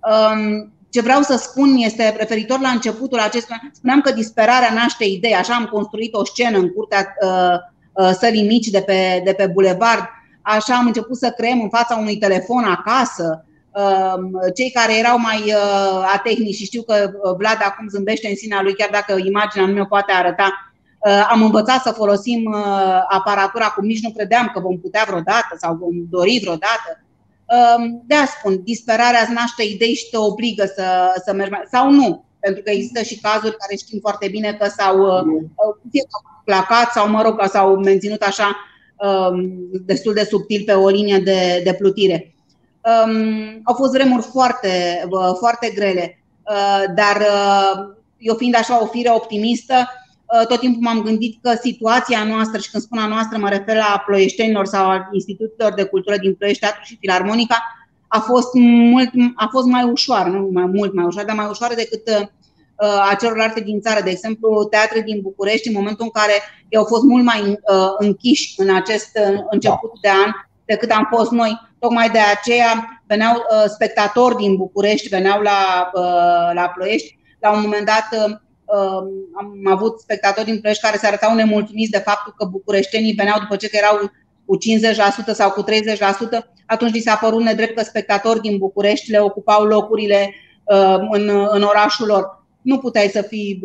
Um, 0.00 0.72
ce 0.90 1.00
vreau 1.00 1.22
să 1.22 1.36
spun 1.36 1.74
este, 1.76 2.14
referitor 2.18 2.60
la 2.60 2.68
începutul 2.68 3.18
acesta, 3.18 3.60
spuneam 3.72 4.00
că 4.00 4.12
disperarea 4.12 4.72
naște 4.72 5.04
idei, 5.04 5.34
așa 5.34 5.54
am 5.54 5.64
construit 5.64 6.14
o 6.14 6.24
scenă 6.24 6.58
în 6.58 6.72
curtea 6.72 7.14
uh, 7.22 7.56
uh, 7.92 8.10
sălii 8.18 8.46
mici 8.46 8.66
de 8.66 8.80
pe, 8.80 9.22
de 9.24 9.32
pe 9.32 9.46
bulevard, 9.46 10.02
așa 10.42 10.74
am 10.74 10.86
început 10.86 11.16
să 11.16 11.34
creăm 11.36 11.60
în 11.60 11.68
fața 11.68 11.96
unui 11.96 12.18
telefon 12.18 12.64
acasă, 12.64 13.46
cei 14.54 14.70
care 14.70 14.98
erau 14.98 15.18
mai 15.18 15.54
atehnici 16.14 16.54
și 16.54 16.64
știu 16.64 16.82
că 16.82 17.10
Vlad 17.36 17.58
acum 17.60 17.88
zâmbește 17.88 18.28
în 18.28 18.36
sinea 18.36 18.62
lui, 18.62 18.74
chiar 18.74 18.88
dacă 18.92 19.20
imaginea 19.24 19.66
nu 19.66 19.72
mi-o 19.72 19.84
poate 19.84 20.12
arăta, 20.12 20.72
am 21.30 21.42
învățat 21.42 21.82
să 21.82 21.90
folosim 21.90 22.54
aparatura 23.08 23.66
cum 23.66 23.84
nici 23.84 24.02
nu 24.02 24.10
credeam 24.10 24.50
că 24.54 24.60
vom 24.60 24.80
putea 24.80 25.04
vreodată 25.06 25.56
sau 25.58 25.74
vom 25.74 25.94
dori 26.10 26.38
vreodată. 26.42 27.04
De 28.06 28.14
a 28.14 28.26
spun, 28.26 28.62
disperarea 28.62 29.20
îți 29.22 29.32
naște 29.32 29.62
idei 29.62 29.94
și 29.94 30.10
te 30.10 30.16
obligă 30.16 30.64
să, 30.74 30.84
să 31.24 31.32
mergi 31.32 31.50
mai, 31.50 31.62
sau 31.70 31.90
nu. 31.90 32.24
Pentru 32.40 32.62
că 32.62 32.70
există 32.70 33.02
și 33.02 33.20
cazuri 33.20 33.56
care 33.56 33.76
știm 33.76 33.98
foarte 34.00 34.28
bine 34.28 34.52
că 34.52 34.68
s-au 34.68 34.96
fie 35.90 36.02
placat 36.44 36.92
sau, 36.92 37.08
mă 37.08 37.22
rog, 37.22 37.42
s-au 37.48 37.76
menținut 37.76 38.22
așa 38.22 38.56
destul 39.84 40.14
de 40.14 40.24
subtil 40.24 40.62
pe 40.66 40.72
o 40.72 40.88
linie 40.88 41.18
de, 41.18 41.60
de 41.64 41.74
plutire. 41.74 42.34
Au 43.64 43.74
fost 43.74 43.92
vremuri 43.92 44.22
foarte, 44.22 45.04
foarte 45.38 45.72
grele, 45.74 46.22
dar 46.94 47.22
eu 48.18 48.34
fiind 48.34 48.54
așa 48.54 48.82
o 48.82 48.86
fire 48.86 49.10
optimistă, 49.10 49.88
tot 50.48 50.60
timpul 50.60 50.82
m-am 50.82 51.02
gândit 51.02 51.38
că 51.42 51.52
situația 51.62 52.24
noastră, 52.24 52.58
și 52.60 52.70
când 52.70 52.82
spun 52.82 52.98
a 52.98 53.06
noastră 53.06 53.38
mă 53.38 53.48
refer 53.48 53.76
la 53.76 54.02
ploieștenilor 54.06 54.66
sau 54.66 54.88
a 54.88 55.08
institutelor 55.12 55.74
de 55.74 55.84
cultură 55.84 56.16
din 56.16 56.34
Ploiești, 56.34 56.60
Teatru 56.60 56.80
și 56.84 56.96
Filarmonica, 57.00 57.62
a 58.08 58.18
fost, 58.20 58.48
mult, 58.54 59.10
a 59.34 59.48
fost 59.50 59.66
mai 59.66 59.82
ușoară, 59.82 60.28
nu 60.28 60.48
mai 60.52 60.66
mult 60.66 60.94
mai 60.94 61.04
ușoară, 61.04 61.26
dar 61.26 61.36
mai 61.36 61.48
ușoară 61.48 61.74
decât 61.74 62.08
uh, 62.08 63.10
a 63.10 63.14
celorlalte 63.20 63.60
din 63.60 63.80
țară. 63.80 64.00
De 64.02 64.10
exemplu, 64.10 64.64
teatre 64.64 65.00
din 65.00 65.20
București, 65.20 65.68
în 65.68 65.74
momentul 65.74 66.04
în 66.04 66.10
care 66.10 66.32
ei 66.68 66.78
au 66.78 66.84
fost 66.84 67.02
mult 67.02 67.24
mai 67.24 67.40
uh, 67.48 67.90
închiși 67.98 68.54
în 68.56 68.74
acest 68.74 69.18
uh, 69.30 69.38
început 69.50 69.90
da. 69.92 69.98
de 70.00 70.08
an 70.08 70.30
decât 70.64 70.90
am 70.90 71.08
fost 71.16 71.30
noi. 71.30 71.67
Tocmai 71.78 72.10
de 72.10 72.18
aceea 72.18 73.02
veneau 73.06 73.34
uh, 73.36 73.64
spectatori 73.66 74.36
din 74.36 74.56
București, 74.56 75.08
veneau 75.08 75.40
la, 75.40 75.90
uh, 75.94 76.50
la 76.54 76.72
Ploiești. 76.74 77.18
La 77.40 77.52
un 77.52 77.60
moment 77.60 77.86
dat 77.86 78.08
uh, 78.12 78.36
am 79.36 79.60
avut 79.64 80.00
spectatori 80.00 80.46
din 80.46 80.60
Ploiești 80.60 80.82
care 80.82 80.96
se 80.96 81.06
arătau 81.06 81.34
nemulțumiți 81.34 81.90
de 81.90 81.98
faptul 81.98 82.34
că 82.36 82.44
bucureștenii 82.44 83.12
veneau 83.12 83.38
după 83.38 83.56
ce 83.56 83.68
că 83.68 83.76
erau 83.76 84.10
cu 84.44 84.58
50% 85.32 85.34
sau 85.34 85.50
cu 85.50 85.64
30%, 85.64 85.64
atunci 86.66 86.92
li 86.92 87.00
s-a 87.00 87.14
părut 87.14 87.42
nedrept 87.42 87.76
că 87.76 87.82
spectatori 87.82 88.40
din 88.40 88.58
București 88.58 89.10
le 89.10 89.20
ocupau 89.20 89.64
locurile 89.64 90.34
în, 91.10 91.30
în 91.50 91.62
orașul 91.62 92.06
lor. 92.06 92.44
Nu 92.62 92.78
puteai 92.78 93.08
să 93.08 93.22
fii, 93.22 93.60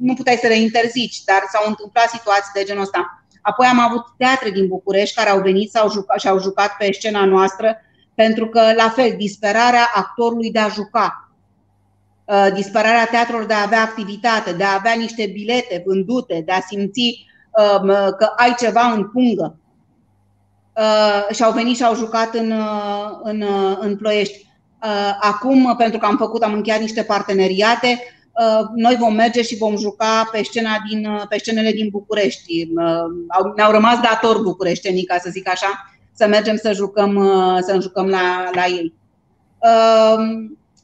nu 0.00 0.14
puteai 0.14 0.36
să 0.36 0.46
le 0.46 0.56
interzici, 0.58 1.24
dar 1.24 1.42
s-au 1.52 1.64
întâmplat 1.68 2.08
situații 2.08 2.52
de 2.54 2.62
genul 2.64 2.82
ăsta. 2.82 3.23
Apoi 3.44 3.66
am 3.66 3.78
avut 3.78 4.04
teatre 4.16 4.50
din 4.50 4.66
București 4.66 5.14
care 5.14 5.30
au 5.30 5.40
venit 5.40 5.70
sau 5.70 5.90
jucat, 5.90 6.20
și 6.20 6.28
au 6.28 6.40
jucat 6.40 6.76
pe 6.76 6.92
scena 6.92 7.24
noastră, 7.24 7.76
pentru 8.14 8.48
că, 8.48 8.60
la 8.76 8.88
fel, 8.88 9.14
disperarea 9.16 9.90
actorului 9.94 10.50
de 10.50 10.58
a 10.58 10.68
juca, 10.68 11.32
uh, 12.24 12.46
disperarea 12.54 13.06
teatrelor 13.06 13.44
de 13.44 13.54
a 13.54 13.62
avea 13.62 13.82
activitate, 13.82 14.52
de 14.52 14.64
a 14.64 14.74
avea 14.74 14.92
niște 14.92 15.26
bilete 15.26 15.82
vândute, 15.86 16.42
de 16.46 16.52
a 16.52 16.60
simți 16.60 17.26
um, 17.80 17.86
că 18.18 18.32
ai 18.36 18.54
ceva 18.58 18.82
în 18.82 19.08
pungă. 19.08 19.56
Uh, 20.76 21.34
și 21.34 21.42
au 21.42 21.52
venit 21.52 21.76
și 21.76 21.84
au 21.84 21.94
jucat 21.94 22.34
în, 22.34 22.50
uh, 22.50 23.18
în, 23.22 23.44
în 23.78 23.96
Ploiești. 23.96 24.52
Acum, 25.20 25.74
pentru 25.76 25.98
că 25.98 26.06
am 26.06 26.16
făcut, 26.16 26.42
am 26.42 26.52
încheiat 26.52 26.80
niște 26.80 27.02
parteneriate, 27.02 27.98
Uh, 27.98 28.13
noi 28.74 28.96
vom 29.00 29.14
merge 29.14 29.42
și 29.42 29.56
vom 29.56 29.76
juca 29.76 30.28
pe, 30.32 30.42
scena 30.42 30.70
din, 30.90 31.06
uh, 31.06 31.22
pe 31.28 31.38
scenele 31.38 31.70
din 31.70 31.88
București. 31.90 32.68
Uh, 32.76 33.52
ne-au 33.56 33.70
rămas 33.70 34.00
dator 34.00 34.42
bucureștenii, 34.42 35.04
ca 35.04 35.16
să 35.18 35.30
zic 35.30 35.48
așa, 35.48 35.66
să 36.12 36.26
mergem 36.26 36.56
să 36.56 36.72
jucăm, 36.72 37.12
să 37.60 37.78
jucăm 37.80 38.06
la, 38.06 38.50
la 38.52 38.64
ei. 38.66 38.94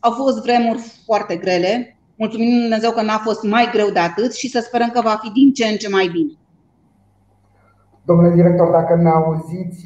Au 0.00 0.10
fost 0.10 0.42
vremuri 0.42 0.80
foarte 1.04 1.36
grele. 1.36 1.96
Mulțumim 2.16 2.60
Dumnezeu 2.60 2.90
că 2.90 3.02
n-a 3.02 3.18
fost 3.18 3.42
mai 3.42 3.68
greu 3.72 3.88
de 3.88 3.98
atât 3.98 4.34
și 4.34 4.48
să 4.48 4.60
sperăm 4.60 4.90
că 4.90 5.00
va 5.00 5.18
fi 5.22 5.30
din 5.30 5.52
ce 5.52 5.66
în 5.66 5.76
ce 5.76 5.88
mai 5.88 6.08
bine. 6.12 6.32
Domnule 8.02 8.34
director, 8.34 8.68
dacă 8.70 8.94
ne 8.94 9.10
auziți, 9.10 9.84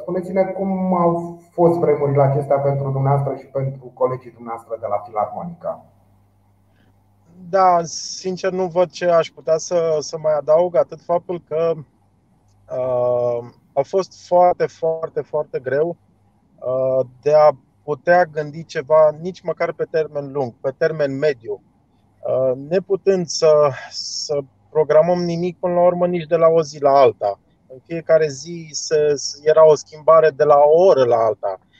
spuneți-ne 0.00 0.42
cum 0.42 0.94
au 0.94 1.40
fost 1.50 1.78
vremurile 1.78 2.22
acestea 2.22 2.58
pentru 2.58 2.90
dumneavoastră 2.90 3.34
și 3.40 3.46
pentru 3.46 3.90
colegii 3.94 4.36
dumneavoastră 4.38 4.76
de 4.80 4.86
la 4.88 5.02
Filarmonica. 5.06 5.93
Da, 7.48 7.80
sincer 7.84 8.52
nu 8.52 8.66
văd 8.66 8.90
ce 8.90 9.06
aș 9.06 9.28
putea 9.28 9.56
să, 9.56 9.96
să 10.00 10.18
mai 10.18 10.34
adaug, 10.34 10.76
atât 10.76 11.00
faptul 11.00 11.42
că 11.48 11.72
uh, 12.70 13.48
a 13.72 13.82
fost 13.82 14.26
foarte, 14.26 14.66
foarte, 14.66 15.20
foarte 15.20 15.58
greu 15.58 15.96
uh, 16.58 17.06
de 17.22 17.34
a 17.34 17.56
putea 17.82 18.24
gândi 18.24 18.64
ceva 18.64 19.16
nici 19.20 19.40
măcar 19.40 19.72
pe 19.72 19.86
termen 19.90 20.32
lung, 20.32 20.52
pe 20.60 20.74
termen 20.78 21.18
mediu. 21.18 21.62
Uh, 22.22 22.56
neputând 22.68 23.26
să, 23.26 23.70
să 23.90 24.38
programăm 24.70 25.22
nimic 25.22 25.58
până 25.58 25.74
la 25.74 25.82
urmă 25.82 26.06
nici 26.06 26.26
de 26.26 26.36
la 26.36 26.48
o 26.48 26.62
zi 26.62 26.80
la 26.80 26.90
alta. 26.90 27.40
În 27.66 27.78
fiecare 27.86 28.28
zi 28.28 28.68
se, 28.70 29.14
era 29.42 29.66
o 29.66 29.74
schimbare 29.74 30.30
de 30.30 30.44
la 30.44 30.56
o 30.56 30.84
oră 30.84 31.04
la 31.04 31.16
alta. 31.16 31.58
Uh, 31.60 31.73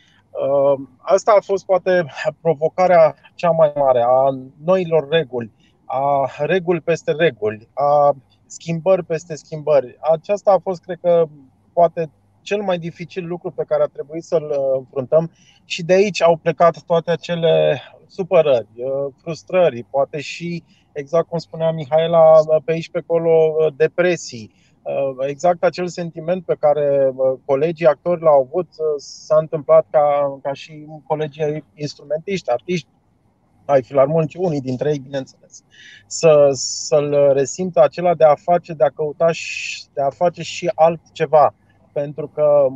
asta 0.99 1.35
a 1.39 1.41
fost 1.41 1.65
poate 1.65 2.07
provocarea 2.41 3.15
cea 3.35 3.51
mai 3.51 3.73
mare 3.77 4.01
a 4.01 4.29
noilor 4.65 5.09
reguli, 5.09 5.51
a 5.85 6.31
reguli 6.39 6.81
peste 6.81 7.13
reguli, 7.13 7.69
a 7.75 8.17
schimbări 8.47 9.05
peste 9.05 9.35
schimbări. 9.35 9.97
Aceasta 10.01 10.51
a 10.51 10.59
fost, 10.59 10.83
cred 10.83 10.99
că, 11.03 11.25
poate 11.73 12.11
cel 12.41 12.63
mai 12.63 12.79
dificil 12.79 13.27
lucru 13.27 13.51
pe 13.51 13.65
care 13.67 13.83
a 13.83 13.87
trebuit 13.87 14.23
să-l 14.23 14.45
uh, 14.51 14.79
înfruntăm 14.79 15.31
și 15.65 15.83
de 15.83 15.93
aici 15.93 16.23
au 16.23 16.37
plecat 16.37 16.83
toate 16.83 17.11
acele 17.11 17.81
supărări, 18.07 18.69
uh, 18.77 19.13
frustrări, 19.21 19.87
poate 19.91 20.21
și, 20.21 20.65
exact 20.93 21.29
cum 21.29 21.39
spunea 21.39 21.71
Mihaela, 21.71 22.23
pe 22.65 22.73
aici 22.73 22.91
pe 22.91 22.99
acolo, 22.99 23.57
depresii 23.77 24.53
Uh, 24.55 24.64
exact 25.19 25.65
acel 25.65 25.87
sentiment 25.87 26.45
pe 26.45 26.57
care 26.61 27.13
uh, 27.15 27.39
colegii 27.45 27.87
actori 27.87 28.23
l-au 28.23 28.41
avut 28.41 28.69
uh, 28.69 28.85
s-a 28.97 29.37
întâmplat 29.39 29.87
ca, 29.91 30.39
ca 30.43 30.53
și 30.53 30.87
colegii 31.07 31.65
instrumentiști, 31.75 32.51
artiști 32.51 32.89
ai 33.65 33.83
filarmonicii, 33.83 34.41
unii 34.43 34.61
dintre 34.61 34.91
ei, 34.91 34.99
bineînțeles, 34.99 35.63
să, 36.07 36.49
să-l 36.53 37.33
resimtă 37.33 37.83
acela 37.83 38.15
de 38.15 38.25
a 38.25 38.35
face, 38.35 38.73
de 38.73 38.85
a 38.85 38.89
căuta 38.89 39.33
și 39.33 39.85
de 39.95 40.03
a 40.03 40.11
face 40.11 40.43
și 40.43 40.71
altceva. 40.75 41.55
Pentru 41.93 42.29
că 42.29 42.67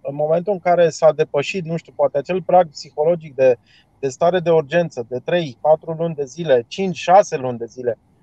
în 0.00 0.14
momentul 0.14 0.52
în 0.52 0.58
care 0.58 0.88
s-a 0.88 1.12
depășit, 1.12 1.64
nu 1.64 1.76
știu, 1.76 1.92
poate 1.96 2.18
acel 2.18 2.42
prag 2.42 2.68
psihologic 2.68 3.34
de, 3.34 3.56
de 3.98 4.08
stare 4.08 4.40
de 4.40 4.50
urgență 4.50 5.06
de 5.08 5.18
3-4 5.20 5.22
luni 5.98 6.14
de 6.14 6.24
zile, 6.24 6.62
5-6 6.62 6.66
luni 7.40 7.58
de 7.58 7.64
zile, 7.64 7.98
Uh, 7.98 8.13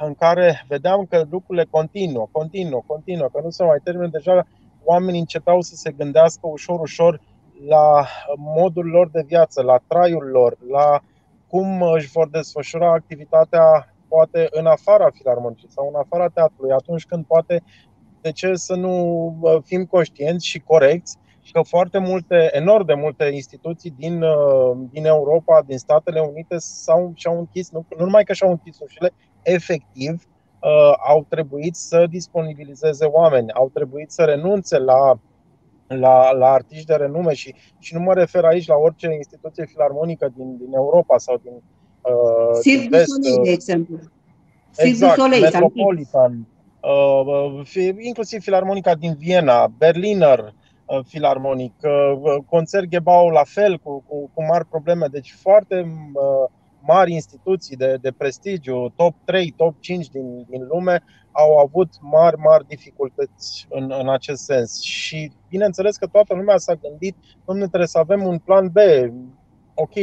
în 0.00 0.14
care 0.14 0.64
vedeam 0.68 1.06
că 1.10 1.24
lucrurile 1.30 1.66
continuă, 1.70 2.28
continuă, 2.30 2.82
continuă, 2.86 3.28
că 3.32 3.40
nu 3.42 3.50
se 3.50 3.64
mai 3.64 3.78
termină. 3.84 4.06
Deja 4.06 4.46
oamenii 4.84 5.20
începeau 5.20 5.60
să 5.60 5.74
se 5.74 5.90
gândească 5.90 6.46
ușor, 6.46 6.80
ușor 6.80 7.20
la 7.68 8.06
modul 8.36 8.86
lor 8.86 9.10
de 9.10 9.24
viață, 9.26 9.62
la 9.62 9.80
traiul 9.86 10.24
lor, 10.24 10.56
la 10.70 11.00
cum 11.48 11.82
își 11.82 12.10
vor 12.10 12.28
desfășura 12.28 12.92
activitatea 12.92 13.94
poate 14.08 14.48
în 14.50 14.66
afara 14.66 15.10
filarmonicii 15.10 15.70
sau 15.70 15.88
în 15.88 15.94
afara 15.94 16.28
teatrului, 16.28 16.72
atunci 16.72 17.06
când 17.06 17.24
poate, 17.24 17.62
de 18.20 18.32
ce 18.32 18.54
să 18.54 18.74
nu 18.74 18.94
uh, 19.40 19.56
fim 19.64 19.84
conștienți 19.84 20.46
și 20.46 20.58
corecți 20.58 21.18
că 21.52 21.62
foarte 21.62 21.98
multe, 21.98 22.48
enorm 22.52 22.86
de 22.86 22.94
multe 22.94 23.24
instituții 23.24 23.94
din, 23.98 24.22
uh, 24.22 24.76
din 24.90 25.06
Europa, 25.06 25.62
din 25.66 25.78
Statele 25.78 26.20
Unite 26.20 26.58
s-au, 26.58 27.12
și-au 27.14 27.38
închis, 27.38 27.70
nu, 27.70 27.84
nu 27.98 28.04
numai 28.04 28.24
că 28.24 28.32
și-au 28.32 28.50
închis 28.50 28.78
ușile, 28.80 29.12
efectiv 29.42 30.10
uh, 30.60 30.94
au 31.08 31.26
trebuit 31.28 31.74
să 31.74 32.06
disponibilizeze 32.10 33.04
oameni, 33.04 33.52
au 33.52 33.70
trebuit 33.72 34.10
să 34.10 34.22
renunțe 34.24 34.78
la, 34.78 35.18
la, 35.86 36.32
la 36.32 36.52
artiști 36.52 36.86
de 36.86 36.94
renume 36.94 37.34
și, 37.34 37.54
și 37.78 37.94
nu 37.94 38.00
mă 38.00 38.14
refer 38.14 38.44
aici 38.44 38.66
la 38.66 38.76
orice 38.76 39.12
instituție 39.16 39.64
filarmonică 39.64 40.32
din, 40.36 40.56
din 40.56 40.74
Europa 40.74 41.18
sau 41.18 41.40
din, 41.42 41.52
uh, 41.52 42.58
Cirque 42.62 42.80
din 42.80 42.90
Vest. 42.90 43.06
Soleil, 43.08 43.42
de 43.42 43.50
exemplu. 43.50 43.98
Exact, 44.76 45.18
Soleil, 45.18 45.42
Metropolitan, 45.42 46.46
uh, 46.80 47.96
inclusiv 47.98 48.42
Filarmonica 48.42 48.94
din 48.94 49.14
Viena, 49.18 49.66
Berliner, 49.66 50.54
uh, 50.86 51.00
Filarmonic, 51.06 51.74
uh, 51.82 52.36
Concert 52.48 52.88
Gebau 52.88 53.28
la 53.28 53.42
fel, 53.44 53.78
cu, 53.78 54.04
cu, 54.08 54.30
cu 54.34 54.44
mari 54.44 54.64
probleme. 54.64 55.06
Deci 55.06 55.34
foarte 55.42 55.80
uh, 56.12 56.50
mari 56.80 57.12
instituții 57.12 57.76
de, 57.76 57.98
de 58.00 58.10
prestigiu, 58.10 58.88
top 58.96 59.14
3, 59.24 59.50
top 59.56 59.74
5 59.80 60.08
din, 60.08 60.46
din 60.48 60.66
lume, 60.66 61.02
au 61.32 61.56
avut 61.56 61.88
mari, 62.00 62.36
mari 62.38 62.66
dificultăți 62.66 63.66
în, 63.70 63.92
în 63.98 64.08
acest 64.08 64.42
sens. 64.42 64.80
Și 64.80 65.32
bineînțeles 65.48 65.96
că 65.96 66.06
toată 66.06 66.34
lumea 66.34 66.56
s-a 66.56 66.74
gândit, 66.74 67.16
domnule, 67.44 67.68
trebuie 67.68 67.88
să 67.88 67.98
avem 67.98 68.26
un 68.26 68.38
plan 68.38 68.68
B, 68.68 68.76
ok, 69.74 69.94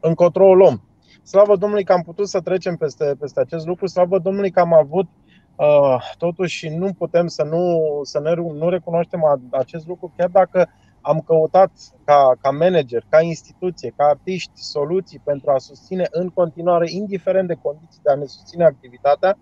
încotro 0.00 0.48
o 0.48 0.54
luăm. 0.54 0.88
Slavă 1.22 1.56
Domnului 1.56 1.84
că 1.84 1.92
am 1.92 2.02
putut 2.02 2.28
să 2.28 2.40
trecem 2.40 2.76
peste, 2.76 3.16
peste 3.18 3.40
acest 3.40 3.66
lucru, 3.66 3.86
slavă 3.86 4.18
Domnului 4.18 4.50
că 4.50 4.60
am 4.60 4.72
avut 4.72 5.08
uh, 5.56 6.14
totuși 6.18 6.68
nu 6.68 6.92
putem 6.92 7.26
să 7.26 7.42
nu, 7.42 7.80
să 8.02 8.20
ne, 8.20 8.34
nu 8.34 8.68
recunoaștem 8.68 9.48
acest 9.50 9.86
lucru, 9.86 10.12
chiar 10.16 10.28
dacă 10.28 10.68
am 11.06 11.20
căutat 11.20 11.70
ca, 12.04 12.36
ca 12.40 12.50
manager, 12.50 13.04
ca 13.08 13.20
instituție, 13.20 13.92
ca 13.96 14.04
artiști, 14.04 14.52
soluții 14.54 15.20
pentru 15.24 15.50
a 15.50 15.58
susține 15.58 16.06
în 16.10 16.28
continuare, 16.28 16.86
indiferent 16.90 17.48
de 17.48 17.58
condiții 17.62 18.00
de 18.02 18.10
a 18.10 18.14
ne 18.14 18.24
susține 18.24 18.64
activitatea, 18.64 19.38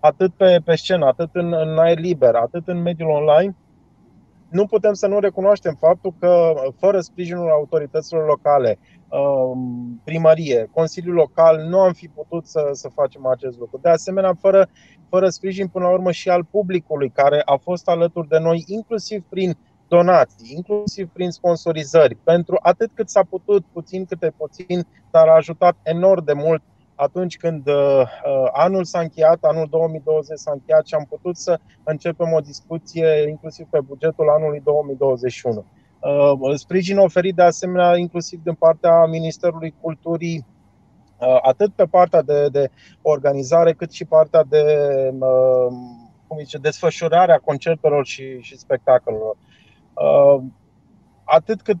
atât 0.00 0.32
pe, 0.34 0.60
pe 0.64 0.74
scenă, 0.76 1.06
atât 1.06 1.28
în, 1.32 1.52
în 1.52 1.78
aer 1.78 1.98
liber, 1.98 2.34
atât 2.34 2.68
în 2.68 2.82
mediul 2.82 3.10
online, 3.10 3.56
nu 4.50 4.66
putem 4.66 4.92
să 4.92 5.06
nu 5.06 5.18
recunoaștem 5.18 5.74
faptul 5.74 6.14
că, 6.18 6.52
fără 6.78 7.00
sprijinul 7.00 7.50
autorităților 7.50 8.26
locale, 8.26 8.78
um, 9.08 10.00
primărie, 10.04 10.68
Consiliul 10.72 11.14
Local, 11.14 11.66
nu 11.68 11.80
am 11.80 11.92
fi 11.92 12.08
putut 12.08 12.46
să, 12.46 12.68
să 12.72 12.88
facem 12.88 13.26
acest 13.26 13.58
lucru. 13.58 13.78
De 13.82 13.88
asemenea, 13.88 14.34
fără, 14.40 14.68
fără 15.08 15.28
sprijin, 15.28 15.66
până 15.66 15.84
la 15.84 15.92
urmă, 15.92 16.10
și 16.10 16.28
al 16.28 16.44
publicului, 16.44 17.10
care 17.10 17.42
a 17.44 17.56
fost 17.56 17.88
alături 17.88 18.28
de 18.28 18.38
noi, 18.38 18.64
inclusiv 18.66 19.24
prin 19.28 19.56
donații, 19.88 20.52
inclusiv 20.54 21.08
prin 21.12 21.30
sponsorizări, 21.30 22.14
pentru 22.14 22.58
atât 22.62 22.90
cât 22.94 23.08
s-a 23.08 23.22
putut, 23.30 23.64
puțin 23.72 24.04
câte 24.04 24.32
puțin, 24.36 24.86
dar 25.10 25.28
a 25.28 25.34
ajutat 25.34 25.76
enorm 25.82 26.24
de 26.24 26.32
mult 26.32 26.62
atunci 26.96 27.36
când 27.36 27.66
uh, 27.66 27.74
uh, 27.74 28.48
anul 28.52 28.84
s-a 28.84 29.00
încheiat, 29.00 29.38
anul 29.40 29.66
2020 29.70 30.38
s-a 30.38 30.52
încheiat 30.52 30.86
și 30.86 30.94
am 30.94 31.06
putut 31.08 31.36
să 31.36 31.58
începem 31.84 32.32
o 32.32 32.40
discuție 32.40 33.28
inclusiv 33.28 33.66
pe 33.70 33.80
bugetul 33.80 34.28
anului 34.28 34.60
2021. 34.64 35.64
Uh, 36.00 36.54
sprijin 36.54 36.98
oferit 36.98 37.34
de 37.34 37.42
asemenea 37.42 37.96
inclusiv 37.96 38.42
din 38.42 38.54
partea 38.54 39.04
Ministerului 39.04 39.74
Culturii 39.80 40.46
atât 41.42 41.72
pe 41.72 41.84
partea 41.84 42.22
de, 42.22 42.48
de 42.48 42.70
organizare 43.02 43.72
cât 43.72 43.92
și 43.92 44.04
partea 44.04 44.44
de 44.44 44.62
cum 46.26 46.38
zice, 46.38 46.58
desfășurarea 46.58 47.40
concertelor 47.44 48.06
și, 48.06 48.40
și 48.40 48.58
spectacolelor 48.58 49.36
atât 51.26 51.62
cât 51.62 51.78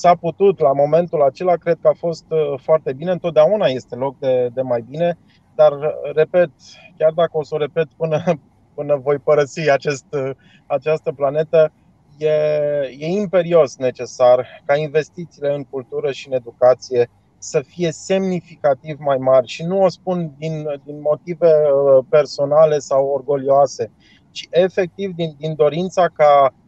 s-a 0.00 0.14
putut 0.14 0.58
la 0.58 0.72
momentul 0.72 1.22
acela, 1.22 1.56
cred 1.56 1.78
că 1.82 1.88
a 1.88 1.96
fost 1.98 2.24
uh, 2.28 2.58
foarte 2.62 2.92
bine. 2.92 3.10
Întotdeauna 3.10 3.66
este 3.66 3.94
loc 3.94 4.18
de, 4.18 4.50
de 4.54 4.62
mai 4.62 4.84
bine, 4.88 5.18
dar, 5.54 5.72
repet, 6.14 6.50
chiar 6.96 7.12
dacă 7.12 7.30
o 7.32 7.44
să 7.44 7.54
o 7.54 7.58
repet 7.58 7.88
până, 7.96 8.22
până 8.74 8.96
voi 8.96 9.18
părăsi 9.18 9.70
acest, 9.70 10.04
uh, 10.10 10.30
această 10.66 11.12
planetă, 11.12 11.72
e, 12.18 12.28
e 12.98 13.06
imperios 13.06 13.76
necesar 13.76 14.46
ca 14.64 14.76
investițiile 14.76 15.54
în 15.54 15.64
cultură 15.64 16.10
și 16.10 16.28
în 16.28 16.34
educație 16.34 17.10
să 17.38 17.60
fie 17.60 17.90
semnificativ 17.90 18.98
mai 18.98 19.16
mari. 19.16 19.46
Și 19.46 19.62
nu 19.62 19.82
o 19.82 19.88
spun 19.88 20.34
din, 20.38 20.80
din 20.84 21.00
motive 21.00 21.46
uh, 21.46 22.04
personale 22.08 22.78
sau 22.78 23.06
orgolioase, 23.06 23.90
ci 24.30 24.46
efectiv 24.50 25.14
din, 25.14 25.34
din 25.38 25.54
dorința 25.54 26.08
ca 26.08 26.52
Uh, 26.52 26.59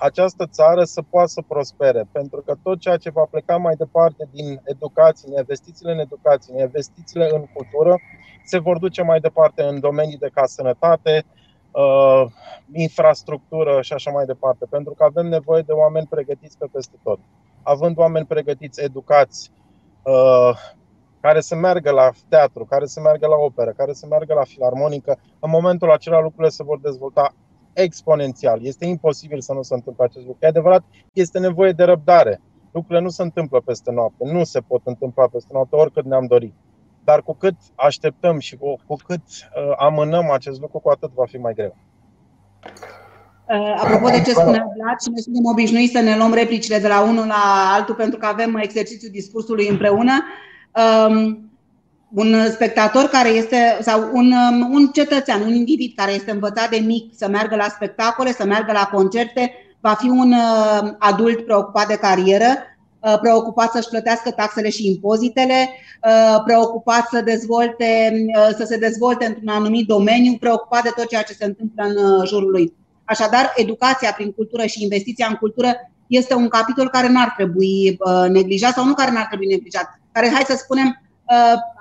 această 0.00 0.46
țară 0.46 0.84
să 0.84 1.02
poată 1.10 1.28
să 1.28 1.42
prospere. 1.48 2.08
Pentru 2.12 2.42
că 2.46 2.54
tot 2.62 2.78
ceea 2.78 2.96
ce 2.96 3.10
va 3.10 3.26
pleca 3.30 3.56
mai 3.56 3.74
departe 3.74 4.28
din 4.30 4.60
educație, 4.64 5.28
în 5.28 5.38
investițiile 5.38 5.92
în 5.92 5.98
educație, 5.98 6.54
în 6.54 6.60
investițiile 6.60 7.28
în 7.32 7.44
cultură, 7.52 7.96
se 8.44 8.58
vor 8.58 8.78
duce 8.78 9.02
mai 9.02 9.20
departe 9.20 9.62
în 9.62 9.80
domenii 9.80 10.18
de 10.18 10.30
ca 10.34 10.46
sănătate, 10.46 11.24
uh, 11.70 12.24
infrastructură 12.72 13.82
și 13.82 13.92
așa 13.92 14.10
mai 14.10 14.24
departe. 14.24 14.66
Pentru 14.70 14.94
că 14.94 15.04
avem 15.04 15.26
nevoie 15.26 15.62
de 15.62 15.72
oameni 15.72 16.06
pregătiți 16.06 16.58
pe 16.58 16.66
peste 16.72 16.96
tot. 17.02 17.18
Având 17.62 17.98
oameni 17.98 18.26
pregătiți, 18.26 18.82
educați, 18.82 19.50
uh, 20.02 20.56
care 21.20 21.40
să 21.40 21.54
meargă 21.54 21.90
la 21.90 22.10
teatru, 22.28 22.64
care 22.64 22.86
să 22.86 23.00
meargă 23.00 23.26
la 23.26 23.36
operă, 23.36 23.70
care 23.70 23.92
să 23.92 24.06
meargă 24.06 24.34
la 24.34 24.44
filarmonică, 24.44 25.18
în 25.40 25.50
momentul 25.50 25.90
acela 25.90 26.20
lucrurile 26.20 26.48
se 26.48 26.62
vor 26.62 26.78
dezvolta 26.78 27.34
exponențial. 27.72 28.64
Este 28.66 28.84
imposibil 28.84 29.40
să 29.40 29.52
nu 29.52 29.62
se 29.62 29.74
întâmple 29.74 30.04
acest 30.04 30.26
lucru. 30.26 30.44
E 30.44 30.46
adevărat, 30.46 30.84
este 31.12 31.38
nevoie 31.38 31.72
de 31.72 31.84
răbdare. 31.84 32.40
Lucrurile 32.72 33.00
nu 33.00 33.08
se 33.08 33.22
întâmplă 33.22 33.60
peste 33.60 33.90
noapte, 33.90 34.24
nu 34.32 34.44
se 34.44 34.60
pot 34.60 34.80
întâmpla 34.84 35.26
peste 35.26 35.50
noapte, 35.52 35.76
oricât 35.76 36.04
ne-am 36.04 36.26
dorit. 36.26 36.54
Dar 37.04 37.22
cu 37.22 37.34
cât 37.34 37.54
așteptăm 37.74 38.38
și 38.38 38.56
cu, 38.56 38.76
cu 38.86 38.94
cât 38.94 39.20
uh, 39.20 39.72
amânăm 39.76 40.30
acest 40.30 40.60
lucru, 40.60 40.78
cu 40.78 40.88
atât 40.88 41.10
va 41.14 41.26
fi 41.26 41.36
mai 41.36 41.54
greu. 41.54 41.76
Uh, 43.48 43.74
apropo 43.76 44.08
de 44.08 44.22
ce 44.22 44.30
spunea 44.30 44.66
Vlad, 44.76 45.00
și 45.00 45.10
noi 45.10 45.22
suntem 45.22 45.44
obișnuiți 45.44 45.92
să 45.92 46.00
ne 46.00 46.16
luăm 46.16 46.32
replicile 46.32 46.78
de 46.78 46.88
la 46.88 47.02
unul 47.02 47.26
la 47.26 47.72
altul 47.74 47.94
pentru 47.94 48.18
că 48.18 48.26
avem 48.26 48.56
exercițiul 48.56 49.10
discursului 49.10 49.68
împreună. 49.68 50.12
Um, 51.08 51.51
un 52.14 52.50
spectator 52.50 53.04
care 53.04 53.28
este, 53.28 53.78
sau 53.80 54.10
un, 54.12 54.32
um, 54.32 54.72
un 54.74 54.86
cetățean, 54.86 55.40
un 55.40 55.54
individ 55.54 55.92
care 55.96 56.12
este 56.12 56.30
învățat 56.30 56.70
de 56.70 56.76
mic 56.76 57.14
să 57.14 57.28
meargă 57.28 57.56
la 57.56 57.68
spectacole, 57.68 58.32
să 58.32 58.44
meargă 58.44 58.72
la 58.72 58.88
concerte, 58.92 59.52
va 59.80 59.94
fi 59.94 60.08
un 60.08 60.32
uh, 60.32 60.90
adult 60.98 61.44
preocupat 61.44 61.86
de 61.86 61.96
carieră, 61.96 62.56
uh, 63.00 63.18
preocupat 63.20 63.70
să-și 63.70 63.88
plătească 63.88 64.30
taxele 64.30 64.70
și 64.70 64.86
impozitele, 64.86 65.68
uh, 66.04 66.42
preocupat 66.44 67.08
să, 67.10 67.20
dezvolte, 67.20 68.12
să 68.56 68.64
se 68.64 68.76
dezvolte 68.76 69.26
într-un 69.26 69.48
anumit 69.48 69.86
domeniu, 69.86 70.36
preocupat 70.40 70.82
de 70.82 70.92
tot 70.96 71.08
ceea 71.08 71.22
ce 71.22 71.32
se 71.32 71.44
întâmplă 71.44 71.84
în 71.84 72.26
jurul 72.26 72.50
lui. 72.50 72.72
Așadar, 73.04 73.52
educația 73.56 74.12
prin 74.16 74.32
cultură 74.32 74.66
și 74.66 74.82
investiția 74.82 75.26
în 75.30 75.34
cultură 75.34 75.74
este 76.06 76.34
un 76.34 76.48
capitol 76.48 76.88
care 76.88 77.08
nu 77.08 77.20
ar 77.20 77.32
trebui 77.36 77.98
neglijat 78.28 78.72
sau 78.72 78.84
nu 78.84 78.94
care 78.94 79.10
nu 79.10 79.18
ar 79.18 79.26
trebui 79.26 79.46
neglijat, 79.46 80.00
care, 80.12 80.30
hai 80.32 80.42
să 80.46 80.56
spunem, 80.56 80.86
Uh, 80.86 81.01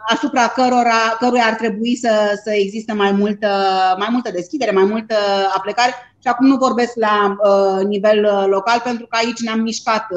asupra 0.07 0.47
cărora, 0.47 1.15
căruia 1.19 1.43
ar 1.45 1.53
trebui 1.53 1.95
să, 1.95 2.39
să 2.43 2.51
existe 2.51 2.93
mai 2.93 3.11
multă, 3.11 3.47
mai 3.97 4.07
multă 4.11 4.31
deschidere, 4.31 4.71
mai 4.71 4.83
multă 4.83 5.15
aplicare. 5.55 5.93
Și 6.21 6.27
acum 6.27 6.47
nu 6.47 6.55
vorbesc 6.55 6.91
la 6.95 7.35
uh, 7.43 7.85
nivel 7.85 8.23
uh, 8.25 8.45
local, 8.47 8.79
pentru 8.83 9.07
că 9.07 9.17
aici 9.17 9.39
ne-am 9.39 9.59
mișcat 9.59 10.07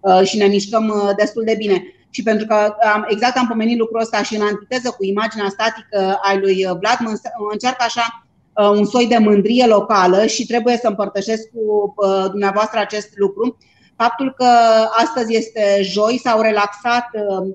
uh, 0.00 0.26
și 0.26 0.36
ne 0.36 0.46
mișcăm 0.46 0.88
uh, 0.88 1.10
destul 1.16 1.42
de 1.46 1.54
bine. 1.58 1.82
Și 2.10 2.22
pentru 2.22 2.46
că 2.46 2.74
am, 2.94 3.06
exact 3.08 3.36
am 3.36 3.46
pomenit 3.46 3.78
lucrul 3.78 4.00
ăsta 4.00 4.22
și 4.22 4.36
în 4.36 4.42
antiteză 4.42 4.90
cu 4.90 5.04
imaginea 5.04 5.48
statică 5.48 6.18
a 6.22 6.34
lui 6.34 6.66
Vlad, 6.80 6.98
mă 7.00 7.48
încearcă 7.52 7.84
așa 7.86 8.26
uh, 8.52 8.68
un 8.68 8.84
soi 8.84 9.06
de 9.06 9.18
mândrie 9.18 9.66
locală 9.66 10.26
și 10.26 10.46
trebuie 10.46 10.76
să 10.76 10.88
împărtășesc 10.88 11.42
cu 11.54 11.94
uh, 11.96 12.24
dumneavoastră 12.30 12.78
acest 12.78 13.08
lucru. 13.14 13.58
Faptul 13.96 14.34
că 14.36 14.48
astăzi 14.90 15.36
este 15.36 15.78
joi, 15.82 16.20
s-au 16.24 16.40
relaxat 16.40 17.08
uh, 17.12 17.46
Uh, 17.46 17.52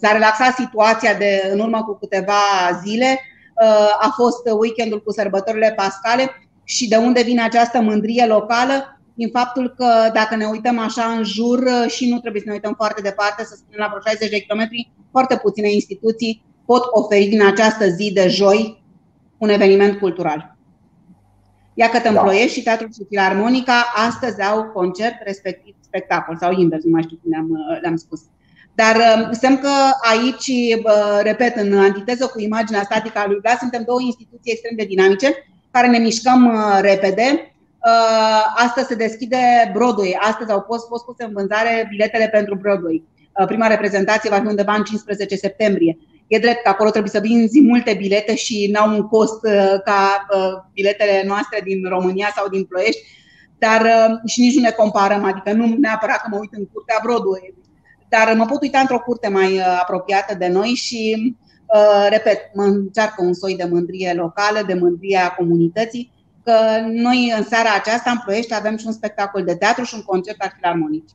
s-a 0.00 0.12
relaxat 0.12 0.54
situația 0.54 1.14
de 1.14 1.50
în 1.52 1.60
urmă 1.60 1.82
cu 1.84 1.98
câteva 2.00 2.42
zile, 2.84 3.20
uh, 3.62 4.06
a 4.06 4.12
fost 4.16 4.48
weekendul 4.58 5.02
cu 5.02 5.12
sărbătorile 5.12 5.72
pascale 5.76 6.30
și 6.64 6.88
de 6.88 6.96
unde 6.96 7.22
vine 7.22 7.42
această 7.42 7.80
mândrie 7.80 8.26
locală? 8.26 9.00
Din 9.14 9.30
faptul 9.32 9.74
că 9.76 10.10
dacă 10.12 10.36
ne 10.36 10.44
uităm 10.44 10.78
așa 10.78 11.04
în 11.04 11.24
jur 11.24 11.58
uh, 11.58 11.90
și 11.90 12.10
nu 12.10 12.18
trebuie 12.18 12.40
să 12.42 12.48
ne 12.48 12.54
uităm 12.54 12.74
foarte 12.76 13.02
departe, 13.02 13.44
să 13.44 13.54
spunem 13.56 13.78
la 13.80 13.86
vreo 13.86 14.00
60 14.06 14.30
de 14.30 14.40
kilometri, 14.40 14.90
foarte 15.10 15.36
puține 15.36 15.72
instituții 15.72 16.42
pot 16.66 16.82
oferi 16.90 17.26
din 17.26 17.46
această 17.46 17.88
zi 17.88 18.12
de 18.12 18.28
joi 18.28 18.82
un 19.38 19.48
eveniment 19.48 19.98
cultural. 19.98 20.56
Iată 21.74 22.08
în 22.08 22.14
da. 22.14 22.20
Ploiești 22.20 22.58
și 22.58 22.62
Teatrul 22.62 22.92
și 22.92 23.04
Filarmonica 23.08 23.92
astăzi 24.08 24.42
au 24.42 24.64
concert, 24.64 25.14
respectiv 25.24 25.74
spectacol, 25.80 26.36
sau 26.40 26.52
invers, 26.52 26.84
nu 26.84 26.90
mai 26.90 27.02
știu 27.02 27.18
cum 27.22 27.30
le-am, 27.30 27.48
le-am 27.80 27.96
spus. 27.96 28.20
Dar 28.80 28.96
um, 28.96 29.32
semn 29.32 29.58
că 29.58 29.74
aici, 30.12 30.50
repet, 31.22 31.56
în 31.56 31.78
antiteză 31.78 32.26
cu 32.26 32.40
imaginea 32.40 32.82
statică 32.82 33.18
a 33.18 33.26
lui 33.26 33.38
Vlad, 33.42 33.58
suntem 33.58 33.82
două 33.86 34.00
instituții 34.00 34.52
extrem 34.52 34.76
de 34.76 34.84
dinamice 34.84 35.28
care 35.70 35.86
ne 35.86 35.98
mișcăm 35.98 36.46
uh, 36.46 36.78
repede. 36.80 37.54
Uh, 37.86 38.42
astăzi 38.54 38.86
se 38.86 38.94
deschide 38.94 39.70
Broadway. 39.72 40.18
Astăzi 40.20 40.50
au 40.50 40.64
fost, 40.66 40.86
fost 40.86 41.04
puse 41.04 41.24
în 41.24 41.32
vânzare 41.32 41.86
biletele 41.90 42.28
pentru 42.28 42.54
Broadway. 42.54 43.04
Uh, 43.40 43.46
prima 43.46 43.66
reprezentație 43.66 44.30
va 44.30 44.40
fi 44.40 44.46
undeva 44.46 44.74
în 44.74 44.82
15 44.82 45.36
septembrie. 45.36 45.98
E 46.26 46.38
drept 46.38 46.62
că 46.62 46.68
acolo 46.68 46.90
trebuie 46.90 47.10
să 47.10 47.20
vinzi 47.20 47.60
multe 47.60 47.94
bilete 47.94 48.34
și 48.34 48.70
n-au 48.72 48.88
un 48.94 49.02
cost 49.02 49.40
ca 49.84 50.26
biletele 50.72 51.22
noastre 51.26 51.60
din 51.64 51.88
România 51.88 52.32
sau 52.36 52.48
din 52.48 52.64
Ploiești, 52.64 53.02
dar 53.58 53.80
și 54.26 54.40
nici 54.40 54.54
nu 54.54 54.60
ne 54.60 54.70
comparăm, 54.70 55.24
adică 55.24 55.52
nu 55.52 55.74
neapărat 55.78 56.20
că 56.20 56.28
mă 56.30 56.38
uit 56.40 56.52
în 56.52 56.66
curtea 56.72 57.00
Broadway, 57.02 57.54
dar 58.08 58.34
mă 58.36 58.44
pot 58.44 58.62
uita 58.62 58.78
într-o 58.78 59.00
curte 59.00 59.28
mai 59.28 59.56
uh, 59.56 59.78
apropiată 59.80 60.34
de 60.34 60.48
noi 60.48 60.68
și, 60.68 61.34
uh, 61.74 62.06
repet, 62.10 62.50
mă 62.54 62.62
încearcă 62.62 63.24
un 63.24 63.32
soi 63.32 63.56
de 63.56 63.68
mândrie 63.70 64.12
locală, 64.12 64.60
de 64.66 64.74
mândrie 64.74 65.18
a 65.18 65.34
comunității, 65.34 66.12
că 66.44 66.54
noi 66.86 67.32
în 67.36 67.44
seara 67.44 67.68
aceasta 67.78 68.10
în 68.10 68.18
Ploiești 68.24 68.54
avem 68.54 68.76
și 68.76 68.86
un 68.86 68.92
spectacol 68.92 69.44
de 69.44 69.56
teatru 69.56 69.84
și 69.84 69.94
un 69.94 70.02
concert 70.02 70.40
al 70.40 70.52
filarmonici. 70.56 71.10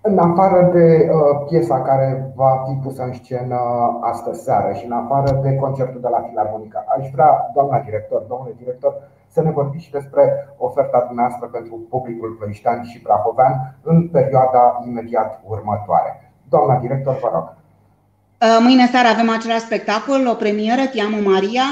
În 0.00 0.18
afară 0.18 0.70
de 0.72 0.86
uh, 1.10 1.46
piesa 1.48 1.82
care 1.82 2.32
va 2.34 2.64
fi 2.66 2.74
pusă 2.82 3.02
în 3.02 3.14
scenă 3.14 3.58
astă 4.02 4.32
seară 4.34 4.72
și 4.72 4.84
în 4.84 4.92
afară 4.92 5.40
de 5.42 5.54
concertul 5.54 6.00
de 6.00 6.08
la 6.08 6.24
Filarmonica, 6.28 6.84
aș 6.98 7.10
vrea, 7.12 7.50
doamna 7.54 7.78
director, 7.80 8.20
domnule 8.28 8.54
director, 8.58 8.92
să 9.28 9.42
ne 9.42 9.50
vorbiți 9.50 9.84
și 9.84 9.90
despre 9.90 10.54
oferta 10.56 11.04
dumneavoastră 11.06 11.46
pentru 11.46 11.86
publicul 11.88 12.36
plăiștean 12.38 12.84
și 12.84 13.00
prahovean 13.00 13.78
în 13.82 14.08
perioada 14.08 14.82
imediat 14.86 15.40
următoare. 15.46 16.32
Doamna 16.48 16.78
director, 16.78 17.18
vă 17.22 17.30
rog. 17.32 17.46
Uh, 17.48 18.58
mâine 18.60 18.86
seară 18.86 19.08
avem 19.08 19.30
același 19.30 19.64
spectacol, 19.64 20.26
o 20.26 20.34
premieră, 20.34 20.86
Te 20.86 21.00
amo 21.00 21.30
Maria, 21.30 21.66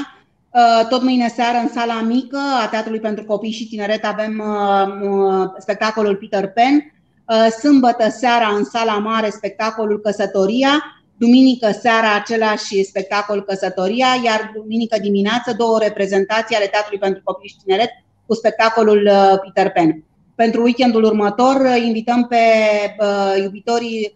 Tot 0.89 1.01
mâine 1.03 1.27
seară, 1.27 1.57
în 1.57 1.67
sala 1.67 2.01
mică 2.01 2.39
a 2.63 2.67
Teatrului 2.67 2.99
pentru 2.99 3.25
Copii 3.25 3.51
și 3.51 3.67
Tineret, 3.67 4.05
avem 4.05 4.43
spectacolul 5.57 6.15
Peter 6.15 6.51
Pan. 6.51 6.91
Sâmbătă 7.49 8.09
seara, 8.09 8.47
în 8.47 8.63
sala 8.63 8.97
mare, 8.97 9.29
spectacolul 9.29 9.99
Căsătoria. 9.99 10.69
Duminică 11.17 11.71
seara, 11.81 12.15
același 12.15 12.83
spectacol 12.83 13.43
Căsătoria, 13.43 14.07
iar 14.23 14.51
duminică 14.55 14.97
dimineață, 15.01 15.53
două 15.57 15.79
reprezentații 15.79 16.55
ale 16.55 16.65
Teatrului 16.65 16.99
pentru 16.99 17.21
Copii 17.23 17.49
și 17.49 17.55
Tineret 17.63 17.89
cu 18.25 18.33
spectacolul 18.33 19.09
Peter 19.43 19.71
Pan. 19.71 20.03
Pentru 20.35 20.61
weekendul 20.61 21.03
următor, 21.03 21.55
invităm 21.85 22.27
pe 22.27 22.37
iubitorii 23.41 24.15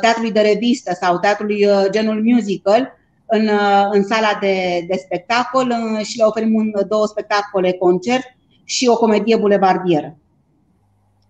teatrului 0.00 0.32
de 0.32 0.40
revistă 0.40 0.96
sau 1.00 1.18
teatrului 1.18 1.66
genul 1.90 2.22
musical 2.24 2.98
în, 3.26 3.48
în 3.90 4.04
sala 4.04 4.38
de, 4.40 4.84
de 4.88 4.96
spectacol 5.04 5.74
și 6.02 6.18
le 6.18 6.24
oferim 6.24 6.54
un, 6.54 6.72
două 6.88 7.06
spectacole 7.06 7.72
concert 7.72 8.24
și 8.64 8.88
o 8.88 8.96
comedie 8.96 9.36
bulevardieră. 9.36 10.16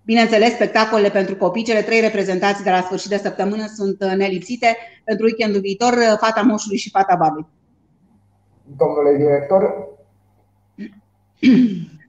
Bineînțeles, 0.05 0.53
spectacolele 0.53 1.11
pentru 1.11 1.37
copii, 1.37 1.65
cele 1.65 1.83
trei 1.83 2.01
reprezentații 2.01 2.65
de 2.65 2.71
la 2.71 2.81
sfârșit 2.81 3.11
de 3.11 3.17
săptămână 3.17 3.67
sunt 3.67 4.05
nelipsite 4.05 4.77
pentru 5.05 5.25
weekendul 5.25 5.61
viitor, 5.61 5.95
Fata 6.21 6.41
Moșului 6.43 6.77
și 6.79 6.91
Fata 6.91 7.17
Babei. 7.19 7.47
Domnule 8.77 9.17
director, 9.17 9.89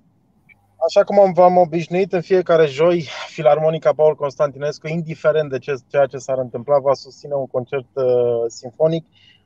Așa 0.87 1.03
cum 1.03 1.31
v-am 1.33 1.57
obișnuit 1.57 2.13
în 2.13 2.21
fiecare 2.21 2.65
joi, 2.65 3.07
Filarmonica 3.27 3.93
Paul 3.93 4.15
Constantinescu, 4.15 4.87
indiferent 4.87 5.49
de 5.49 5.57
ce, 5.57 5.73
ceea 5.87 6.05
ce 6.05 6.17
s-ar 6.17 6.37
întâmpla, 6.37 6.79
va 6.79 6.93
susține 6.93 7.33
un 7.33 7.47
concert 7.47 7.87
uh, 7.93 8.03
sinfonic. 8.47 9.05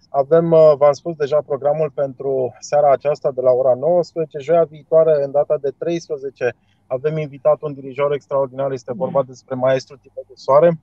Avem, 0.10 0.52
uh, 0.52 0.74
v-am 0.78 0.92
spus 0.92 1.16
deja, 1.16 1.42
programul 1.46 1.92
pentru 1.96 2.56
seara 2.60 2.92
aceasta 2.92 3.32
de 3.32 3.42
la 3.42 3.52
ora 3.52 3.74
19. 3.74 4.40
Joia 4.40 4.64
viitoare, 4.64 5.24
în 5.24 5.32
data 5.32 5.58
de 5.62 5.70
13, 5.78 6.56
avem 6.88 7.18
invitat 7.18 7.62
un 7.62 7.74
dirijor 7.74 8.14
extraordinar, 8.14 8.72
este 8.72 8.94
vorba 8.94 9.24
despre 9.24 9.56
maestru 9.56 9.98
Tibet 9.98 10.28
de 10.28 10.34
Soare. 10.36 10.80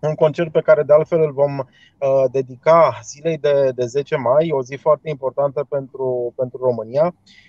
Un 0.00 0.14
concert 0.14 0.52
pe 0.52 0.60
care 0.60 0.82
de 0.82 0.92
altfel 0.92 1.20
îl 1.20 1.32
vom 1.32 1.58
uh, 1.58 2.24
dedica 2.30 3.00
zilei 3.04 3.38
de, 3.38 3.72
de 3.74 3.86
10 3.86 4.16
mai, 4.16 4.50
o 4.50 4.62
zi 4.62 4.76
foarte 4.76 5.08
importantă 5.08 5.66
pentru, 5.68 6.32
pentru 6.36 6.58
România. 6.62 7.04
Uh, 7.04 7.47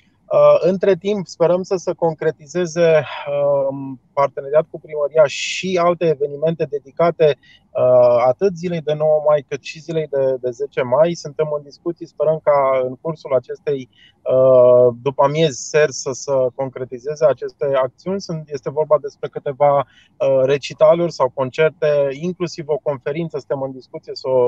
între 0.60 0.96
timp, 0.96 1.28
sperăm 1.28 1.64
să 1.64 1.76
se 1.76 1.94
concretizeze 1.94 3.04
um, 3.70 4.00
parteneriat 4.14 4.66
cu 4.70 4.80
primăria 4.80 5.24
și 5.26 5.80
alte 5.82 6.06
evenimente 6.08 6.66
dedicate 6.70 7.38
uh, 7.38 8.24
atât 8.28 8.56
zilei 8.56 8.82
de 8.82 8.94
9 8.94 9.24
mai 9.28 9.46
cât 9.48 9.64
și 9.64 9.80
zilei 9.80 10.08
de, 10.08 10.38
de 10.42 10.50
10 10.50 10.82
mai. 10.82 11.14
Suntem 11.14 11.48
în 11.58 11.64
discuții, 11.64 12.06
sperăm 12.06 12.40
ca 12.44 12.82
în 12.84 12.96
cursul 13.02 13.34
acestei 13.34 13.90
uh, 14.22 14.94
după 15.02 15.24
amiezi 15.24 15.70
ser 15.70 15.90
să 15.90 16.10
se 16.14 16.32
concretizeze 16.56 17.26
aceste 17.26 17.66
acțiuni. 17.84 18.24
Este 18.46 18.70
vorba 18.70 18.98
despre 19.02 19.30
câteva 19.30 19.86
recitaluri 20.44 21.12
sau 21.12 21.32
concerte, 21.34 22.08
inclusiv 22.12 22.68
o 22.68 22.80
conferință, 22.84 23.38
suntem 23.38 23.62
în 23.62 23.72
discuție 23.72 24.16
să 24.16 24.28
o, 24.30 24.48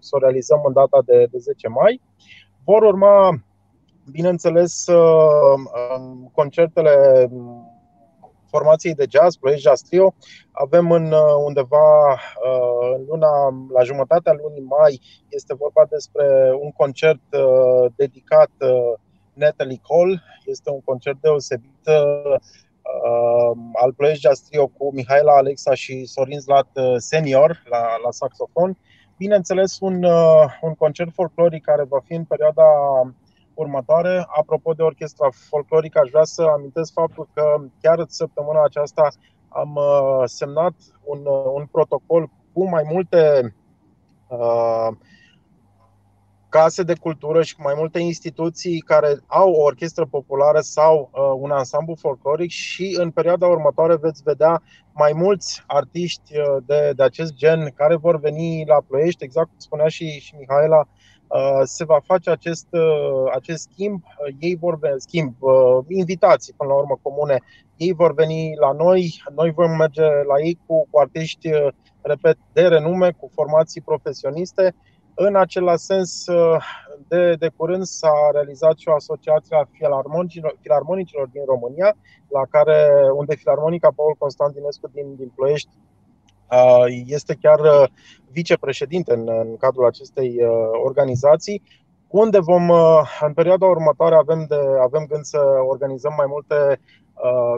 să 0.00 0.10
o 0.16 0.18
realizăm 0.18 0.60
în 0.66 0.72
data 0.72 1.02
de, 1.04 1.26
de 1.30 1.38
10 1.38 1.68
mai. 1.68 2.00
Vor 2.64 2.82
urma 2.82 3.42
bineînțeles, 4.10 4.86
uh, 4.86 5.60
concertele 6.32 7.28
formației 8.50 8.94
de 8.94 9.06
jazz, 9.08 9.36
Ploiești 9.36 9.66
Jazz 9.66 9.82
Trio, 9.82 10.14
avem 10.50 10.90
în 10.90 11.12
uh, 11.12 11.34
undeva 11.44 12.12
uh, 12.12 12.96
în 12.96 13.04
luna, 13.08 13.28
la 13.72 13.82
jumătatea 13.82 14.32
lunii 14.32 14.66
mai, 14.78 15.00
este 15.28 15.54
vorba 15.54 15.86
despre 15.90 16.56
un 16.60 16.70
concert 16.70 17.20
dedicat 17.96 18.50
Natalie 19.32 19.80
Cole. 19.82 20.22
Este 20.44 20.70
un 20.70 20.80
concert 20.80 21.20
deosebit 21.20 21.88
al 23.72 23.92
Ploiești 23.92 24.22
Jazz 24.22 24.40
Trio 24.40 24.66
cu 24.66 24.92
Mihaela 24.94 25.32
Alexa 25.36 25.74
și 25.74 26.04
Sorin 26.04 26.40
Zlat 26.40 26.68
senior 26.96 27.62
la, 27.70 27.96
la 28.04 28.10
saxofon. 28.10 28.78
Bineînțeles, 29.16 29.78
un, 29.80 30.04
un 30.60 30.74
concert 30.74 31.12
folcloric 31.12 31.64
care 31.64 31.84
va 31.84 32.00
fi 32.04 32.12
în 32.12 32.24
perioada 32.24 32.64
următoare. 33.58 34.26
Apropo 34.28 34.72
de 34.72 34.82
orchestra 34.82 35.28
folclorică, 35.48 35.98
aș 35.98 36.10
vrea 36.10 36.24
să 36.24 36.42
amintesc 36.42 36.92
faptul 36.92 37.28
că 37.34 37.56
chiar 37.80 38.04
săptămâna 38.08 38.62
aceasta 38.64 39.08
am 39.48 39.74
uh, 39.74 40.22
semnat 40.24 40.74
un, 41.04 41.18
uh, 41.24 41.50
un 41.52 41.66
protocol 41.66 42.30
cu 42.52 42.68
mai 42.68 42.82
multe 42.92 43.54
uh, 44.28 44.88
case 46.48 46.82
de 46.82 46.94
cultură 47.00 47.42
și 47.42 47.54
cu 47.54 47.62
mai 47.62 47.74
multe 47.76 47.98
instituții 47.98 48.80
care 48.80 49.18
au 49.26 49.50
o 49.50 49.62
orchestră 49.62 50.06
populară 50.10 50.60
sau 50.60 51.10
uh, 51.12 51.20
un 51.36 51.50
ansamblu 51.50 51.94
folcloric 51.94 52.50
și 52.50 52.96
în 53.00 53.10
perioada 53.10 53.46
următoare 53.46 53.96
veți 53.96 54.22
vedea 54.22 54.62
mai 54.92 55.12
mulți 55.14 55.62
artiști 55.66 56.32
de, 56.66 56.92
de 56.96 57.02
acest 57.02 57.32
gen 57.32 57.72
care 57.74 57.96
vor 57.96 58.20
veni 58.20 58.64
la 58.66 58.76
Ploiești, 58.86 59.24
exact 59.24 59.48
cum 59.48 59.58
spunea 59.58 59.88
și, 59.88 60.20
și 60.20 60.34
Mihaela, 60.38 60.88
Uh, 61.28 61.60
se 61.64 61.84
va 61.84 62.00
face 62.04 62.30
acest, 62.30 62.66
uh, 62.70 63.32
acest 63.34 63.68
schimb. 63.70 64.02
Uh, 64.04 64.34
ei 64.38 64.56
vor 64.56 64.78
veni, 64.78 65.00
schimb, 65.00 65.34
invitații 65.88 66.54
până 66.56 66.70
la 66.70 66.76
urmă 66.76 66.98
comune. 67.02 67.40
Ei 67.76 67.92
vor 67.92 68.14
veni 68.14 68.56
la 68.60 68.72
noi, 68.72 69.22
noi 69.34 69.50
vom 69.50 69.70
merge 69.70 70.02
la 70.02 70.38
ei 70.44 70.58
cu, 70.66 70.88
cu 70.90 70.98
artiști, 70.98 71.50
repet, 72.00 72.36
de 72.52 72.62
renume, 72.62 73.10
cu 73.10 73.30
formații 73.34 73.80
profesioniste. 73.80 74.74
În 75.20 75.36
același 75.36 75.84
sens, 75.84 76.24
de, 77.08 77.34
de 77.34 77.50
curând 77.56 77.84
s-a 77.84 78.30
realizat 78.32 78.78
și 78.78 78.88
o 78.88 78.94
asociație 78.94 79.56
a 79.56 79.68
filarmonicilor, 79.72 80.56
filarmonicilor 80.60 81.28
din 81.32 81.44
România, 81.44 81.96
la 82.28 82.42
care, 82.50 82.88
unde 83.14 83.34
Filarmonica 83.34 83.92
Paul 83.96 84.14
Constantinescu 84.18 84.90
din, 84.92 85.14
din 85.16 85.32
Ploiești 85.34 85.70
este 87.06 87.34
chiar 87.40 87.90
vicepreședinte 88.30 89.12
în, 89.12 89.28
în 89.28 89.56
cadrul 89.56 89.86
acestei 89.86 90.36
organizații, 90.84 91.62
unde 92.08 92.38
vom, 92.38 92.70
în 93.20 93.32
perioada 93.34 93.66
următoare, 93.66 94.14
avem, 94.14 94.44
de, 94.48 94.56
avem 94.82 95.04
gând 95.08 95.24
să 95.24 95.38
organizăm 95.68 96.14
mai 96.16 96.26
multe 96.28 96.80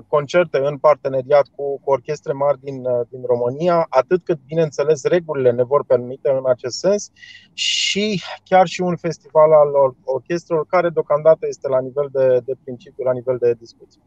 concerte 0.09 0.59
în 0.59 0.79
parteneriat 0.79 1.47
cu, 1.57 1.81
cu 1.81 1.91
orchestre 1.91 2.33
mari 2.33 2.61
din, 2.61 2.83
din 3.09 3.23
România, 3.27 3.87
atât 3.89 4.25
cât, 4.25 4.39
bineînțeles, 4.47 5.05
regulile 5.05 5.51
ne 5.51 5.63
vor 5.63 5.85
permite 5.85 6.31
în 6.31 6.43
acest 6.49 6.79
sens 6.79 7.11
și 7.53 8.23
chiar 8.45 8.67
și 8.67 8.81
un 8.81 8.97
festival 8.97 9.53
al 9.53 9.95
orchestrelor 10.05 10.67
care 10.67 10.89
deocamdată 10.89 11.47
este 11.49 11.69
la 11.69 11.81
nivel 11.81 12.09
de, 12.13 12.41
de 12.45 12.53
principiu, 12.63 13.05
la 13.05 13.13
nivel 13.13 13.37
de 13.41 13.53
discuție. 13.53 14.01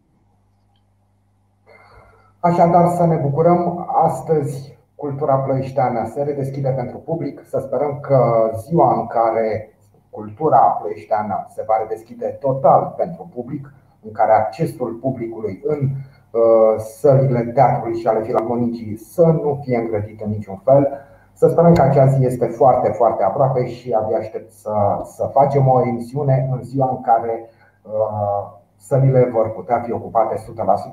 Așadar, 2.39 2.95
să 2.95 3.05
ne 3.05 3.15
bucurăm 3.15 3.89
astăzi 4.03 4.77
cultura 4.95 5.35
plăișteană 5.35 6.09
se 6.13 6.23
redeschide 6.23 6.69
pentru 6.69 6.97
public. 6.97 7.41
Să 7.45 7.59
sperăm 7.59 7.99
că 7.99 8.51
ziua 8.67 8.99
în 8.99 9.07
care 9.07 9.77
cultura 10.17 10.57
plăișteană 10.57 11.35
se 11.55 11.63
va 11.67 11.75
redeschide 11.81 12.27
total 12.45 12.93
pentru 12.97 13.29
public, 13.35 13.73
în 14.05 14.11
care 14.11 14.31
accesul 14.31 14.91
publicului 15.05 15.61
în 15.63 15.79
uh, 15.83 16.79
sălile 16.99 17.41
teatrului 17.41 17.99
și 17.99 18.07
ale 18.07 18.23
filarmonicii 18.23 18.97
să 18.97 19.25
nu 19.25 19.61
fie 19.63 19.77
îngrădit 19.77 20.21
în 20.21 20.29
niciun 20.29 20.61
fel. 20.63 20.87
Să 21.33 21.47
sperăm 21.47 21.73
că 21.73 21.81
acea 21.81 22.05
zi 22.05 22.25
este 22.25 22.45
foarte, 22.45 22.89
foarte 22.89 23.23
aproape 23.23 23.67
și 23.67 23.91
abia 23.91 24.17
aștept 24.17 24.51
să, 24.51 24.73
să 25.03 25.29
facem 25.33 25.67
o 25.67 25.87
emisiune 25.87 26.49
în 26.51 26.63
ziua 26.63 26.89
în 26.89 27.01
care 27.01 27.49
uh, 27.81 28.61
sălile 28.77 29.29
vor 29.33 29.51
putea 29.51 29.81
fi 29.85 29.91
ocupate 29.91 30.35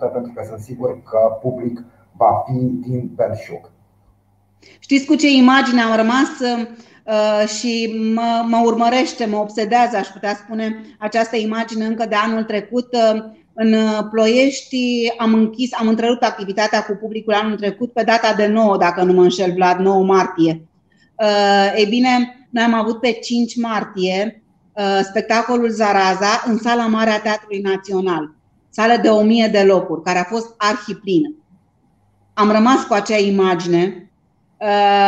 100% 0.09 0.13
pentru 0.13 0.33
că 0.35 0.43
sunt 0.45 0.61
sigur 0.61 1.03
că 1.03 1.39
public 1.41 1.85
va 2.17 2.43
fi 2.47 2.59
din 2.87 3.11
belșug. 3.15 3.71
Știți 4.79 5.07
cu 5.07 5.15
ce 5.15 5.29
imagine 5.29 5.81
am 5.81 5.97
rămas 5.97 6.31
uh, 6.41 6.69
și 7.59 8.01
mă, 8.15 8.45
mă 8.49 8.61
urmărește, 8.65 9.27
mă 9.27 9.37
obsedează, 9.37 9.97
aș 9.97 10.07
putea 10.07 10.35
spune, 10.35 10.81
această 10.99 11.37
imagine 11.37 11.85
încă 11.85 12.07
de 12.09 12.15
anul 12.15 12.43
trecut. 12.43 12.95
Uh, 12.95 13.23
în 13.55 13.75
Ploiești 14.11 15.13
am 15.19 15.35
închis, 15.35 15.71
am 15.73 15.89
întrerupt 15.89 16.23
activitatea 16.23 16.85
cu 16.85 16.99
publicul 17.01 17.33
anul 17.33 17.57
trecut 17.57 17.93
pe 17.93 18.03
data 18.03 18.35
de 18.35 18.47
9, 18.47 18.77
dacă 18.77 19.03
nu 19.03 19.13
mă 19.13 19.23
înșel, 19.23 19.53
Vlad, 19.53 19.79
9 19.79 20.05
martie. 20.05 20.69
Uh, 21.15 21.73
ei 21.77 21.87
bine, 21.87 22.47
noi 22.51 22.65
am 22.65 22.75
avut 22.75 23.01
pe 23.01 23.11
5 23.11 23.57
martie 23.57 24.43
spectacolul 25.03 25.71
Zaraza 25.71 26.43
în 26.47 26.59
sala 26.59 26.87
mare 26.87 27.11
a 27.11 27.21
Teatrului 27.21 27.61
Național, 27.61 28.35
sală 28.71 28.97
de 29.03 29.09
1000 29.09 29.49
de 29.53 29.63
locuri, 29.63 30.03
care 30.03 30.19
a 30.19 30.25
fost 30.25 30.55
arhiplină. 30.57 31.35
Am 32.35 32.51
rămas 32.51 32.85
cu 32.85 32.93
acea 32.93 33.19
imagine 33.19 33.95
Uh, 33.95 34.10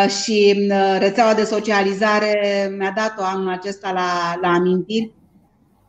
și 0.08 0.68
uh, 0.70 0.96
rețeaua 0.98 1.34
de 1.34 1.44
socializare 1.44 2.68
mi-a 2.78 2.92
dat-o 2.96 3.22
anul 3.24 3.48
acesta 3.48 3.92
la, 3.92 4.38
la 4.40 4.48
amintiri. 4.48 5.12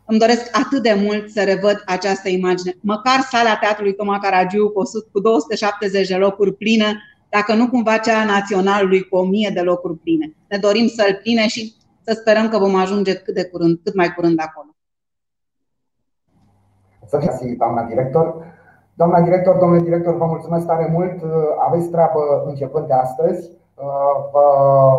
Îmi 0.06 0.20
doresc 0.20 0.58
atât 0.58 0.82
de 0.84 0.94
mult 0.94 1.30
să 1.30 1.44
revăd 1.44 1.84
această 1.86 2.30
imagine. 2.30 2.74
Măcar 2.82 3.20
sala 3.20 3.56
Teatrului 3.56 3.94
Toma 3.94 4.20
Caragiu 4.20 4.70
cu, 4.70 4.80
100, 4.80 5.10
cu 5.12 5.20
270 5.20 6.08
de 6.08 6.16
locuri 6.16 6.54
plină, 6.54 6.86
dacă 7.30 7.54
nu 7.54 7.70
cumva 7.70 7.98
cea 7.98 8.20
a 8.20 8.26
Naționalului 8.26 9.02
cu 9.02 9.16
1000 9.16 9.52
de 9.54 9.62
locuri 9.62 9.98
pline. 9.98 10.36
Ne 10.48 10.58
dorim 10.58 10.88
să-l 10.88 11.20
pline 11.22 11.48
și 11.48 11.74
să 12.02 12.14
sperăm 12.14 12.50
că 12.50 12.58
vom 12.58 12.76
ajunge 12.76 13.16
cât 13.16 13.34
de 13.34 13.46
curând, 13.46 13.80
cât 13.84 13.96
mai 13.96 14.14
curând 14.14 14.40
acolo. 14.42 14.76
Să 17.08 17.20
fiți, 17.20 17.56
doamna 17.58 17.84
director. 17.84 18.46
Doamna 18.96 19.22
director, 19.22 19.58
domnule 19.58 19.82
director, 19.82 20.18
vă 20.18 20.26
mulțumesc 20.26 20.66
tare 20.66 20.88
mult. 20.92 21.22
Aveți 21.60 21.90
treabă 21.90 22.44
începând 22.46 22.88
de 22.88 22.94
astăzi. 22.94 23.52
Vă 24.32 24.48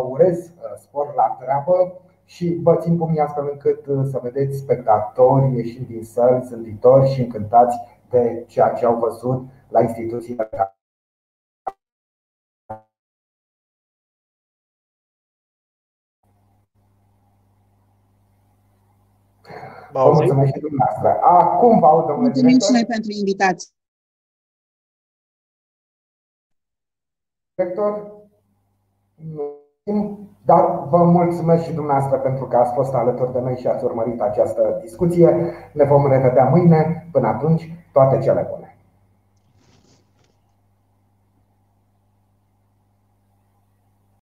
urez 0.09 0.51
spor 0.77 1.13
la 1.15 1.37
treabă 1.39 1.93
și 2.25 2.59
vă 2.63 2.75
țin 2.75 2.97
pumnii 2.97 3.19
astfel 3.19 3.49
încât 3.51 4.09
să 4.11 4.19
vedeți 4.21 4.57
spectatori 4.57 5.55
ieșind 5.55 5.87
din 5.87 6.03
săli, 6.03 6.43
zâmbitori 6.43 7.09
și 7.09 7.21
încântați 7.21 7.77
de 8.09 8.43
ceea 8.47 8.69
ce 8.69 8.85
au 8.85 8.95
văzut 8.95 9.45
la 9.67 9.81
instituțiile 9.81 10.49
Vă 19.91 20.11
mulțumesc 20.13 20.53
și 20.53 20.59
dumneavoastră. 20.59 21.19
Acum 21.21 21.79
vă 21.79 21.85
aud, 21.85 22.05
domnule 22.05 22.27
Mulțumim 22.27 22.59
și 22.59 22.71
noi 22.71 22.85
pentru 22.85 23.11
invitație. 23.11 23.69
Director, 27.55 28.11
dar 30.45 30.87
vă 30.89 30.97
mulțumesc 30.97 31.63
și 31.63 31.73
dumneavoastră 31.73 32.17
pentru 32.17 32.45
că 32.45 32.57
ați 32.57 32.73
fost 32.73 32.93
alături 32.93 33.31
de 33.33 33.39
noi 33.39 33.55
și 33.55 33.67
ați 33.67 33.83
urmărit 33.83 34.21
această 34.21 34.79
discuție. 34.81 35.51
Ne 35.73 35.83
vom 35.83 36.07
revedea 36.07 36.43
mâine. 36.49 37.07
Până 37.11 37.27
atunci, 37.27 37.87
toate 37.91 38.17
cele 38.17 38.47
bune. 38.49 38.64